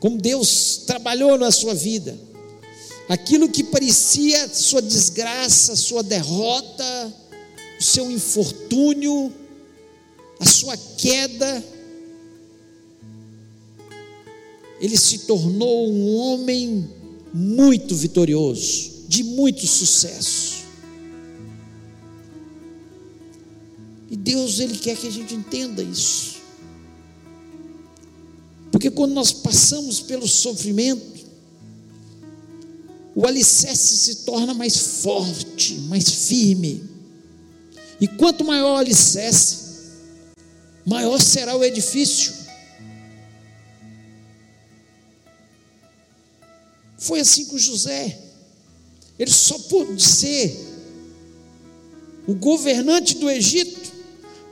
Como 0.00 0.18
Deus 0.18 0.78
trabalhou 0.84 1.38
na 1.38 1.52
sua 1.52 1.72
vida, 1.72 2.26
aquilo 3.08 3.48
que 3.48 3.64
parecia 3.64 4.48
sua 4.48 4.82
desgraça, 4.82 5.74
sua 5.74 6.02
derrota, 6.02 7.14
o 7.80 7.82
seu 7.82 8.10
infortúnio, 8.10 9.32
a 10.38 10.44
sua 10.44 10.76
queda, 10.76 11.64
ele 14.80 14.96
se 14.96 15.20
tornou 15.20 15.90
um 15.90 16.16
homem 16.16 16.88
muito 17.32 17.96
vitorioso, 17.96 19.04
de 19.08 19.24
muito 19.24 19.66
sucesso. 19.66 20.58
E 24.10 24.16
Deus, 24.16 24.58
Ele 24.58 24.76
quer 24.78 24.96
que 24.96 25.06
a 25.06 25.10
gente 25.10 25.34
entenda 25.34 25.82
isso. 25.82 26.38
Porque 28.70 28.90
quando 28.90 29.12
nós 29.12 29.32
passamos 29.32 30.00
pelo 30.00 30.26
sofrimento, 30.26 31.17
o 33.18 33.26
alicerce 33.26 33.96
se 33.96 34.14
torna 34.18 34.54
mais 34.54 34.76
forte, 35.02 35.74
mais 35.88 36.08
firme. 36.08 36.88
E 38.00 38.06
quanto 38.06 38.44
maior 38.44 38.74
o 38.74 38.76
alicerce, 38.76 39.58
maior 40.86 41.20
será 41.20 41.56
o 41.56 41.64
edifício. 41.64 42.32
Foi 46.96 47.18
assim 47.18 47.46
com 47.46 47.58
José. 47.58 48.16
Ele 49.18 49.32
só 49.32 49.58
pôde 49.58 50.00
ser 50.00 50.56
o 52.24 52.36
governante 52.36 53.16
do 53.16 53.28
Egito, 53.28 53.90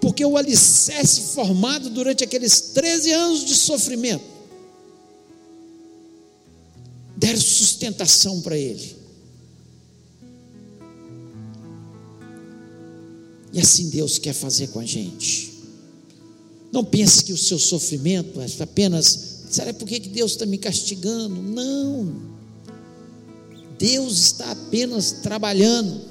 porque 0.00 0.24
o 0.24 0.36
alicerce 0.36 1.32
formado 1.36 1.88
durante 1.88 2.24
aqueles 2.24 2.60
13 2.60 3.12
anos 3.12 3.44
de 3.44 3.54
sofrimento 3.54 4.35
deram 7.16 7.40
sustentação 7.40 8.40
para 8.40 8.56
ele. 8.56 8.96
E 13.52 13.60
assim 13.60 13.88
Deus 13.88 14.18
quer 14.18 14.34
fazer 14.34 14.68
com 14.68 14.80
a 14.80 14.84
gente. 14.84 15.54
Não 16.70 16.84
pense 16.84 17.24
que 17.24 17.32
o 17.32 17.38
seu 17.38 17.58
sofrimento 17.58 18.40
é 18.40 18.46
apenas, 18.62 19.44
será 19.50 19.72
por 19.72 19.88
que 19.88 19.98
Deus 19.98 20.32
está 20.32 20.44
me 20.44 20.58
castigando? 20.58 21.40
Não. 21.40 22.36
Deus 23.78 24.18
está 24.18 24.50
apenas 24.50 25.12
trabalhando, 25.22 26.02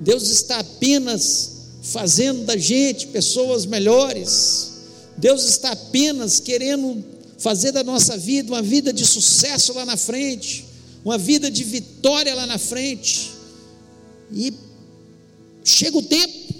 Deus 0.00 0.28
está 0.28 0.58
apenas 0.60 1.52
fazendo 1.82 2.44
da 2.44 2.56
gente 2.56 3.08
pessoas 3.08 3.66
melhores, 3.66 4.72
Deus 5.16 5.44
está 5.44 5.72
apenas 5.72 6.40
querendo 6.40 7.04
fazer 7.44 7.72
da 7.72 7.84
nossa 7.84 8.16
vida 8.16 8.50
uma 8.50 8.62
vida 8.62 8.90
de 8.90 9.04
sucesso 9.04 9.74
lá 9.74 9.84
na 9.84 9.98
frente, 9.98 10.64
uma 11.04 11.18
vida 11.18 11.50
de 11.50 11.62
vitória 11.62 12.34
lá 12.34 12.46
na 12.46 12.56
frente, 12.56 13.32
e 14.32 14.50
chega 15.62 15.98
o 15.98 16.02
tempo, 16.02 16.54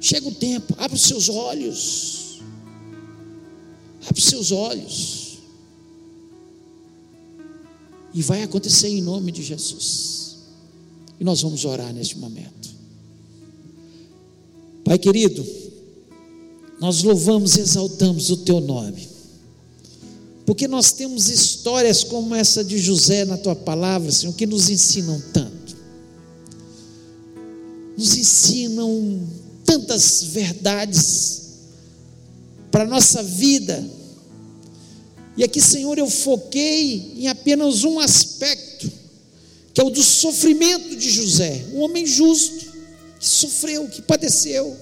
chega 0.00 0.26
o 0.26 0.34
tempo, 0.34 0.74
abre 0.78 0.96
os 0.96 1.02
seus 1.02 1.28
olhos, 1.28 2.40
abre 4.06 4.18
os 4.18 4.24
seus 4.24 4.50
olhos, 4.52 5.38
e 8.14 8.22
vai 8.22 8.42
acontecer 8.42 8.88
em 8.88 9.02
nome 9.02 9.30
de 9.30 9.42
Jesus. 9.42 10.38
E 11.20 11.24
nós 11.24 11.42
vamos 11.42 11.66
orar 11.66 11.92
neste 11.92 12.16
momento. 12.16 12.70
Pai 14.82 14.98
querido, 14.98 15.44
nós 16.80 17.02
louvamos 17.02 17.56
e 17.56 17.60
exaltamos 17.60 18.30
o 18.30 18.38
teu 18.38 18.60
nome. 18.60 19.08
Porque 20.44 20.68
nós 20.68 20.92
temos 20.92 21.28
histórias 21.28 22.04
como 22.04 22.34
essa 22.34 22.62
de 22.62 22.78
José 22.78 23.24
na 23.24 23.38
tua 23.38 23.56
palavra, 23.56 24.12
Senhor, 24.12 24.34
que 24.34 24.46
nos 24.46 24.68
ensinam 24.68 25.22
tanto. 25.32 25.76
Nos 27.96 28.16
ensinam 28.16 29.26
tantas 29.64 30.24
verdades 30.24 31.42
para 32.70 32.84
a 32.84 32.86
nossa 32.88 33.22
vida 33.22 33.82
e 35.36 35.42
aqui, 35.42 35.60
Senhor, 35.60 35.98
eu 35.98 36.08
foquei 36.08 37.14
em 37.16 37.28
apenas 37.28 37.82
um 37.82 37.98
aspecto, 37.98 38.90
que 39.72 39.80
é 39.80 39.84
o 39.84 39.90
do 39.90 40.02
sofrimento 40.02 40.94
de 40.94 41.10
José, 41.10 41.66
um 41.72 41.80
homem 41.80 42.06
justo, 42.06 42.72
que 43.18 43.28
sofreu, 43.28 43.88
que 43.88 44.02
padeceu. 44.02 44.76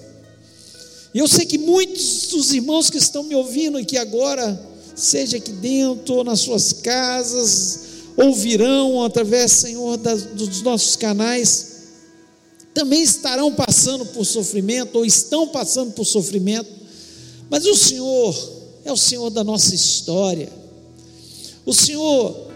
E 1.13 1.19
eu 1.19 1.27
sei 1.27 1.45
que 1.45 1.57
muitos 1.57 2.27
dos 2.27 2.53
irmãos 2.53 2.89
que 2.89 2.97
estão 2.97 3.23
me 3.23 3.35
ouvindo 3.35 3.77
aqui 3.77 3.97
agora, 3.97 4.59
seja 4.95 5.37
aqui 5.37 5.51
dentro 5.51 6.15
ou 6.15 6.23
nas 6.23 6.39
suas 6.39 6.73
casas, 6.73 7.79
ouvirão 8.17 9.03
através, 9.03 9.51
Senhor, 9.51 9.97
das, 9.97 10.23
dos 10.23 10.61
nossos 10.61 10.95
canais, 10.95 11.73
também 12.73 13.03
estarão 13.03 13.53
passando 13.53 14.05
por 14.07 14.25
sofrimento 14.25 14.97
ou 14.97 15.05
estão 15.05 15.47
passando 15.47 15.91
por 15.91 16.05
sofrimento, 16.05 16.69
mas 17.49 17.65
o 17.65 17.75
Senhor 17.75 18.53
é 18.83 18.91
o 18.91 18.97
Senhor 18.97 19.29
da 19.29 19.43
nossa 19.43 19.75
história. 19.75 20.51
O 21.65 21.73
Senhor 21.73 22.47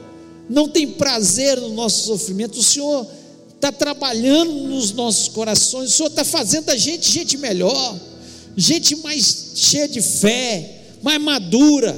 não 0.49 0.67
tem 0.67 0.87
prazer 0.87 1.59
no 1.61 1.69
nosso 1.69 2.07
sofrimento, 2.07 2.57
o 2.59 2.63
Senhor 2.63 3.07
está 3.55 3.71
trabalhando 3.71 4.51
nos 4.51 4.91
nossos 4.91 5.27
corações, 5.27 5.91
o 5.91 5.93
Senhor 5.93 6.09
está 6.09 6.25
fazendo 6.25 6.69
a 6.69 6.77
gente 6.77 7.11
gente 7.11 7.37
melhor, 7.37 7.99
gente 8.57 8.95
mais 8.97 9.51
cheia 9.55 9.87
de 9.87 10.01
fé, 10.01 10.97
mais 11.01 11.21
madura, 11.21 11.95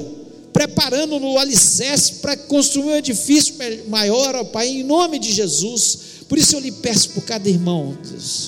preparando 0.52 1.18
no 1.18 1.38
alicerce 1.38 2.14
para 2.14 2.36
construir 2.36 2.84
um 2.84 2.96
edifício 2.96 3.54
maior, 3.88 4.34
ó 4.36 4.44
Pai, 4.44 4.68
em 4.68 4.82
nome 4.82 5.18
de 5.18 5.32
Jesus. 5.32 5.98
Por 6.28 6.38
isso 6.38 6.54
eu 6.54 6.60
lhe 6.60 6.70
peço 6.70 7.10
por 7.10 7.24
cada 7.24 7.48
irmão, 7.48 7.96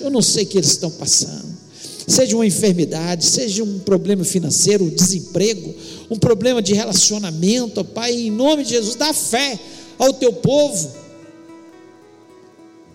eu 0.00 0.10
não 0.10 0.22
sei 0.22 0.44
o 0.44 0.46
que 0.46 0.58
eles 0.58 0.70
estão 0.70 0.90
passando 0.90 1.62
seja 2.06 2.36
uma 2.36 2.46
enfermidade, 2.46 3.24
seja 3.24 3.62
um 3.62 3.78
problema 3.78 4.24
financeiro, 4.24 4.90
desemprego, 4.90 5.74
um 6.10 6.18
problema 6.18 6.60
de 6.60 6.74
relacionamento, 6.74 7.80
ó 7.80 7.84
Pai, 7.84 8.12
em 8.12 8.30
nome 8.30 8.64
de 8.64 8.70
Jesus, 8.70 8.96
dá 8.96 9.12
fé 9.12 9.58
ao 9.98 10.12
teu 10.12 10.32
povo. 10.32 10.92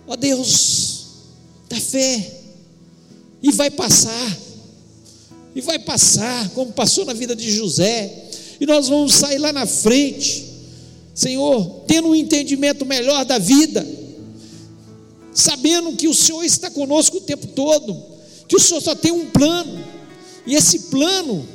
Ó 0.06 0.16
Deus, 0.16 1.06
dá 1.68 1.76
fé, 1.76 2.34
e 3.42 3.52
vai 3.52 3.70
passar, 3.70 4.38
e 5.54 5.60
vai 5.60 5.78
passar, 5.78 6.50
como 6.50 6.72
passou 6.72 7.04
na 7.04 7.12
vida 7.12 7.34
de 7.34 7.50
José, 7.50 8.28
e 8.60 8.66
nós 8.66 8.88
vamos 8.88 9.14
sair 9.14 9.38
lá 9.38 9.52
na 9.52 9.66
frente, 9.66 10.46
Senhor, 11.14 11.82
tendo 11.86 12.08
um 12.08 12.14
entendimento 12.14 12.84
melhor 12.86 13.24
da 13.24 13.38
vida, 13.38 13.86
sabendo 15.34 15.92
que 15.92 16.08
o 16.08 16.14
Senhor 16.14 16.44
está 16.44 16.70
conosco 16.70 17.18
o 17.18 17.20
tempo 17.20 17.46
todo. 17.48 17.96
Que 18.46 18.56
o 18.56 18.60
Senhor 18.60 18.80
só 18.80 18.94
tem 18.94 19.12
um 19.12 19.26
plano, 19.26 19.84
e 20.46 20.54
esse 20.54 20.78
plano, 20.90 21.46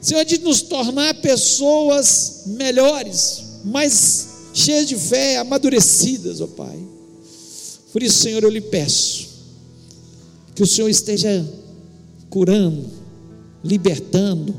Senhor, 0.00 0.20
é 0.20 0.24
de 0.24 0.38
nos 0.38 0.60
tornar 0.60 1.14
pessoas 1.14 2.42
melhores, 2.46 3.42
mais 3.64 4.28
cheias 4.52 4.86
de 4.86 4.96
fé, 4.96 5.38
amadurecidas, 5.38 6.40
ó 6.40 6.46
Pai. 6.46 6.78
Por 7.92 8.02
isso, 8.02 8.18
Senhor, 8.18 8.42
eu 8.42 8.50
lhe 8.50 8.60
peço 8.60 9.26
que 10.54 10.62
o 10.62 10.66
Senhor 10.66 10.88
esteja 10.88 11.46
curando, 12.28 12.84
libertando, 13.66 14.54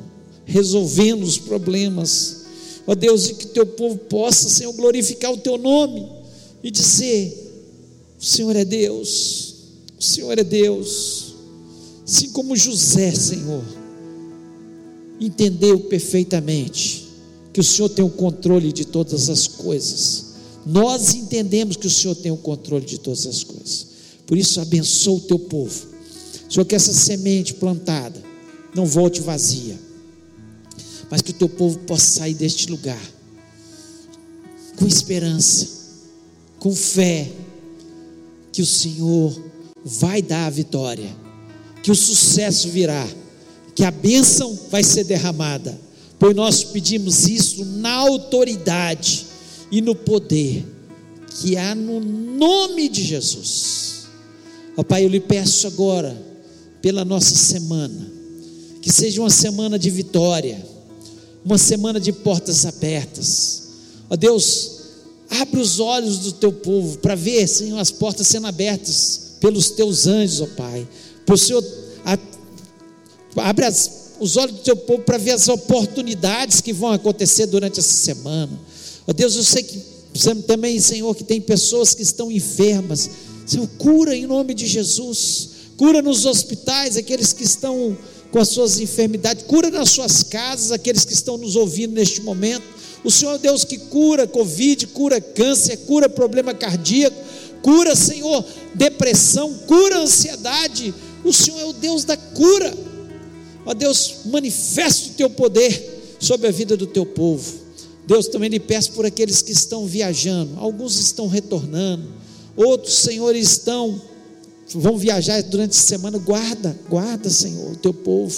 resolvendo 0.46 1.24
os 1.24 1.38
problemas, 1.38 2.46
ó 2.86 2.94
Deus, 2.94 3.30
e 3.30 3.34
que 3.34 3.48
teu 3.48 3.66
povo 3.66 3.98
possa, 3.98 4.50
Senhor, 4.50 4.74
glorificar 4.74 5.32
o 5.32 5.38
teu 5.38 5.58
nome 5.58 6.08
e 6.64 6.70
dizer: 6.70 7.46
o 8.20 8.26
Senhor 8.26 8.56
é 8.56 8.66
Deus, 8.66 9.56
o 10.00 10.04
Senhor 10.04 10.38
é 10.38 10.44
Deus. 10.44 11.36
Assim 12.06 12.30
como 12.30 12.56
José, 12.56 13.12
Senhor, 13.14 13.64
entendeu 15.20 15.80
perfeitamente 15.82 17.08
que 17.52 17.60
o 17.60 17.64
Senhor 17.64 17.90
tem 17.90 18.06
o 18.06 18.10
controle 18.10 18.72
de 18.72 18.86
todas 18.86 19.30
as 19.30 19.48
coisas. 19.48 20.26
Nós 20.66 21.16
entendemos 21.16 21.76
que 21.76 21.88
o 21.88 21.90
Senhor 21.90 22.16
tem 22.16 22.32
o 22.32 22.38
controle 22.38 22.86
de 22.86 22.98
todas 22.98 23.26
as 23.26 23.44
coisas. 23.44 23.88
Por 24.26 24.38
isso, 24.38 24.62
abençoa 24.62 25.18
o 25.18 25.22
teu 25.22 25.40
povo. 25.40 25.88
Senhor, 26.50 26.66
que 26.66 26.76
essa 26.76 26.94
semente 26.94 27.54
plantada 27.54 28.27
não 28.74 28.86
volte 28.86 29.22
vazia, 29.22 29.78
mas 31.10 31.22
que 31.22 31.32
o 31.32 31.34
teu 31.34 31.50
povo 31.50 31.80
possa 31.80 32.20
sair 32.20 32.34
deste 32.34 32.70
lugar 32.70 33.02
com 34.76 34.86
esperança, 34.86 35.68
com 36.60 36.76
fé, 36.76 37.32
que 38.52 38.62
o 38.62 38.66
Senhor 38.66 39.42
vai 39.84 40.22
dar 40.22 40.46
a 40.46 40.50
vitória 40.52 41.28
que 41.88 41.92
o 41.92 41.96
sucesso 41.96 42.68
virá, 42.68 43.08
que 43.74 43.86
a 43.86 43.92
bênção 43.92 44.54
vai 44.70 44.84
ser 44.84 45.06
derramada, 45.06 45.80
pois 46.20 46.36
nós 46.36 46.62
pedimos 46.62 47.30
isso 47.30 47.64
na 47.64 47.94
autoridade 47.94 49.26
e 49.72 49.80
no 49.80 49.96
poder 49.96 50.66
que 51.40 51.56
há 51.56 51.74
no 51.74 52.02
nome 52.02 52.90
de 52.90 53.06
Jesus. 53.06 54.08
Ó 54.76 54.84
Pai, 54.84 55.06
eu 55.06 55.08
lhe 55.08 55.22
peço 55.22 55.66
agora, 55.66 56.22
pela 56.82 57.06
nossa 57.06 57.38
semana, 57.38 58.12
que 58.88 58.94
seja 58.94 59.20
uma 59.20 59.30
semana 59.30 59.78
de 59.78 59.90
vitória, 59.90 60.66
uma 61.44 61.58
semana 61.58 62.00
de 62.00 62.14
portas 62.14 62.66
abertas, 62.66 63.64
Ó 64.10 64.16
Deus, 64.16 64.72
abre 65.30 65.60
os 65.60 65.82
olhos 65.82 66.20
do 66.20 66.32
teu 66.32 66.54
povo 66.54 66.98
para 67.00 67.14
ver, 67.14 67.46
Senhor, 67.50 67.78
as 67.80 67.92
portas 67.92 68.26
sendo 68.28 68.48
abertas 68.48 69.34
pelos 69.42 69.72
teus 69.72 70.08
anjos, 70.08 70.40
ó 70.40 70.48
Pai. 70.56 70.88
O 71.30 71.36
Senhor, 71.36 71.62
a, 72.06 72.18
abre 73.50 73.66
as, 73.66 74.14
os 74.22 74.38
olhos 74.38 74.56
do 74.56 74.62
teu 74.62 74.78
povo 74.78 75.04
para 75.04 75.18
ver 75.18 75.32
as 75.32 75.50
oportunidades 75.50 76.62
que 76.62 76.72
vão 76.72 76.94
acontecer 76.94 77.46
durante 77.48 77.82
essa 77.82 77.92
semana. 77.92 78.58
Ó 79.06 79.12
Deus, 79.12 79.36
eu 79.36 79.44
sei 79.44 79.64
que 79.64 79.82
também, 80.48 80.80
Senhor, 80.80 81.14
que 81.14 81.26
tem 81.26 81.42
pessoas 81.42 81.94
que 81.94 82.04
estão 82.04 82.32
enfermas. 82.32 83.10
Senhor, 83.46 83.68
cura 83.78 84.16
em 84.16 84.26
nome 84.26 84.54
de 84.54 84.66
Jesus. 84.66 85.50
Cura 85.76 86.02
nos 86.02 86.26
hospitais 86.26 86.96
aqueles 86.96 87.34
que 87.34 87.44
estão 87.44 87.98
com 88.32 88.40
as 88.40 88.50
suas 88.50 88.80
enfermidades. 88.80 89.44
Cura 89.44 89.70
nas 89.70 89.90
suas 89.90 90.24
casas 90.24 90.72
aqueles 90.72 91.06
que 91.06 91.14
estão 91.14 91.38
nos 91.38 91.56
ouvindo 91.56 91.94
neste 91.94 92.22
momento. 92.22 92.64
O 93.04 93.12
Senhor 93.12 93.36
é 93.36 93.38
Deus 93.38 93.64
que 93.64 93.78
cura 93.78 94.28
Covid, 94.28 94.88
cura 94.88 95.22
câncer, 95.22 95.78
cura 95.86 96.10
problema 96.10 96.54
cardíaco, 96.54 97.18
cura, 97.62 97.96
Senhor, 97.96 98.44
depressão, 98.74 99.54
cura 99.66 100.00
ansiedade. 100.00 100.94
O 101.24 101.32
Senhor 101.32 101.60
é 101.60 101.66
o 101.66 101.74
Deus 101.74 102.04
da 102.04 102.18
cura. 102.18 102.74
Ó 103.66 103.74
Deus, 103.74 104.16
manifesta 104.26 105.10
o 105.10 105.14
teu 105.14 105.30
poder 105.30 106.16
sobre 106.20 106.48
a 106.48 106.52
vida 106.52 106.76
do 106.76 106.88
teu 106.88 107.06
povo. 107.06 107.68
Deus, 108.08 108.28
também 108.28 108.50
lhe 108.50 108.60
peço 108.60 108.94
por 108.94 109.06
aqueles 109.06 109.42
que 109.42 109.52
estão 109.52 109.86
viajando, 109.86 110.54
alguns 110.58 110.98
estão 110.98 111.28
retornando, 111.28 112.08
outros, 112.56 112.96
Senhor, 113.00 113.36
estão, 113.36 114.02
vão 114.74 114.98
viajar 114.98 115.42
durante 115.44 115.72
a 115.72 115.82
semana, 115.82 116.18
guarda, 116.18 116.78
guarda, 116.90 117.30
Senhor, 117.30 117.72
o 117.72 117.78
teu 117.78 117.94
povo, 117.94 118.36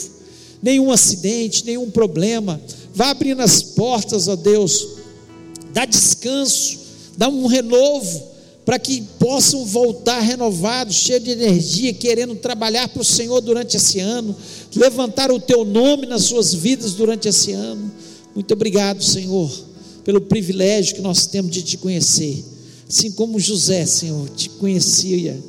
nenhum 0.62 0.92
acidente, 0.92 1.66
nenhum 1.66 1.90
problema, 1.90 2.62
vá 2.94 3.10
abrindo 3.10 3.42
as 3.42 3.62
portas, 3.62 4.28
ó 4.28 4.36
Deus, 4.36 4.88
dá 5.74 5.86
descanso, 5.86 6.80
dá 7.18 7.28
um 7.30 7.48
renovo, 7.48 8.30
para 8.70 8.78
que 8.78 9.02
possam 9.18 9.66
voltar 9.66 10.20
renovados, 10.20 10.94
cheios 10.94 11.24
de 11.24 11.32
energia, 11.32 11.92
querendo 11.92 12.36
trabalhar 12.36 12.88
para 12.88 13.02
o 13.02 13.06
Senhor 13.06 13.42
durante 13.42 13.78
esse 13.78 14.00
ano, 14.00 14.36
levantar 14.76 15.32
o 15.32 15.40
teu 15.40 15.66
nome 15.66 16.06
nas 16.06 16.26
suas 16.26 16.54
vidas 16.54 16.94
durante 16.94 17.28
esse 17.28 17.52
ano. 17.52 17.92
Muito 18.36 18.54
obrigado, 18.54 19.04
Senhor, 19.04 19.52
pelo 20.04 20.22
privilégio 20.22 20.96
que 20.96 21.02
nós 21.02 21.26
temos 21.26 21.50
de 21.52 21.64
te 21.64 21.78
conhecer. 21.78 22.46
Assim 22.88 23.10
como 23.12 23.40
José, 23.40 23.88
Senhor, 23.88 24.30
te 24.30 24.50
conhecia, 24.50 25.42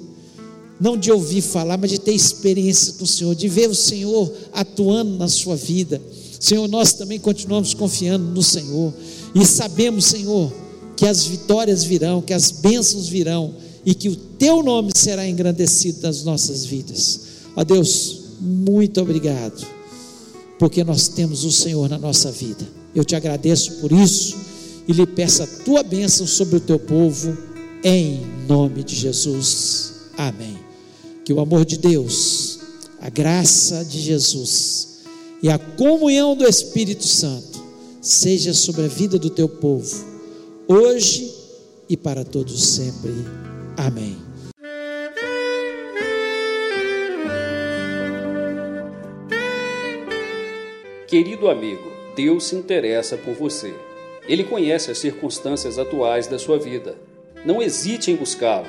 não 0.80 0.96
de 0.96 1.12
ouvir 1.12 1.42
falar, 1.42 1.76
mas 1.76 1.90
de 1.90 2.00
ter 2.00 2.12
experiência 2.12 2.94
com 2.94 3.04
o 3.04 3.06
Senhor, 3.06 3.34
de 3.34 3.48
ver 3.48 3.68
o 3.68 3.74
Senhor 3.74 4.32
atuando 4.52 5.16
na 5.18 5.28
sua 5.28 5.54
vida. 5.54 6.00
Senhor, 6.38 6.66
nós 6.68 6.94
também 6.94 7.20
continuamos 7.20 7.74
confiando 7.74 8.24
no 8.24 8.42
Senhor 8.42 8.92
e 9.34 9.44
sabemos, 9.44 10.06
Senhor, 10.06 10.50
que 10.96 11.06
as 11.06 11.24
vitórias 11.24 11.84
virão, 11.84 12.22
que 12.22 12.32
as 12.32 12.50
bênçãos 12.50 13.08
virão 13.08 13.54
e 13.84 13.94
que 13.94 14.08
o 14.08 14.16
teu 14.16 14.62
nome 14.62 14.90
será 14.94 15.28
engrandecido 15.28 16.00
nas 16.02 16.24
nossas 16.24 16.64
vidas. 16.64 17.20
Ó 17.54 17.62
Deus, 17.62 18.20
muito 18.40 19.00
obrigado 19.00 19.66
porque 20.58 20.84
nós 20.84 21.08
temos 21.08 21.42
o 21.44 21.50
Senhor 21.50 21.88
na 21.88 21.98
nossa 21.98 22.30
vida. 22.30 22.68
Eu 22.94 23.02
te 23.02 23.16
agradeço 23.16 23.72
por 23.80 23.90
isso 23.90 24.36
e 24.86 24.92
lhe 24.92 25.06
peço 25.06 25.42
a 25.42 25.46
tua 25.46 25.82
bênção 25.82 26.26
sobre 26.26 26.56
o 26.56 26.60
teu 26.60 26.78
povo, 26.78 27.36
em 27.82 28.20
nome 28.46 28.84
de 28.84 28.94
Jesus. 28.94 29.94
Amém. 30.18 30.59
Que 31.24 31.32
o 31.32 31.40
amor 31.40 31.64
de 31.64 31.78
Deus, 31.78 32.60
a 33.00 33.08
graça 33.08 33.84
de 33.84 34.00
Jesus 34.00 35.00
e 35.42 35.48
a 35.48 35.58
comunhão 35.58 36.36
do 36.36 36.46
Espírito 36.46 37.04
Santo 37.04 37.62
seja 38.00 38.52
sobre 38.54 38.84
a 38.84 38.88
vida 38.88 39.18
do 39.18 39.30
teu 39.30 39.48
povo, 39.48 40.04
hoje 40.66 41.32
e 41.88 41.96
para 41.96 42.24
todos 42.24 42.62
sempre. 42.62 43.12
Amém. 43.76 44.16
Querido 51.06 51.48
amigo, 51.48 51.90
Deus 52.14 52.44
se 52.44 52.54
interessa 52.54 53.16
por 53.16 53.34
você. 53.34 53.74
Ele 54.28 54.44
conhece 54.44 54.92
as 54.92 54.98
circunstâncias 54.98 55.76
atuais 55.76 56.28
da 56.28 56.38
sua 56.38 56.56
vida. 56.56 56.96
Não 57.44 57.60
hesite 57.60 58.12
em 58.12 58.16
buscá-lo. 58.16 58.68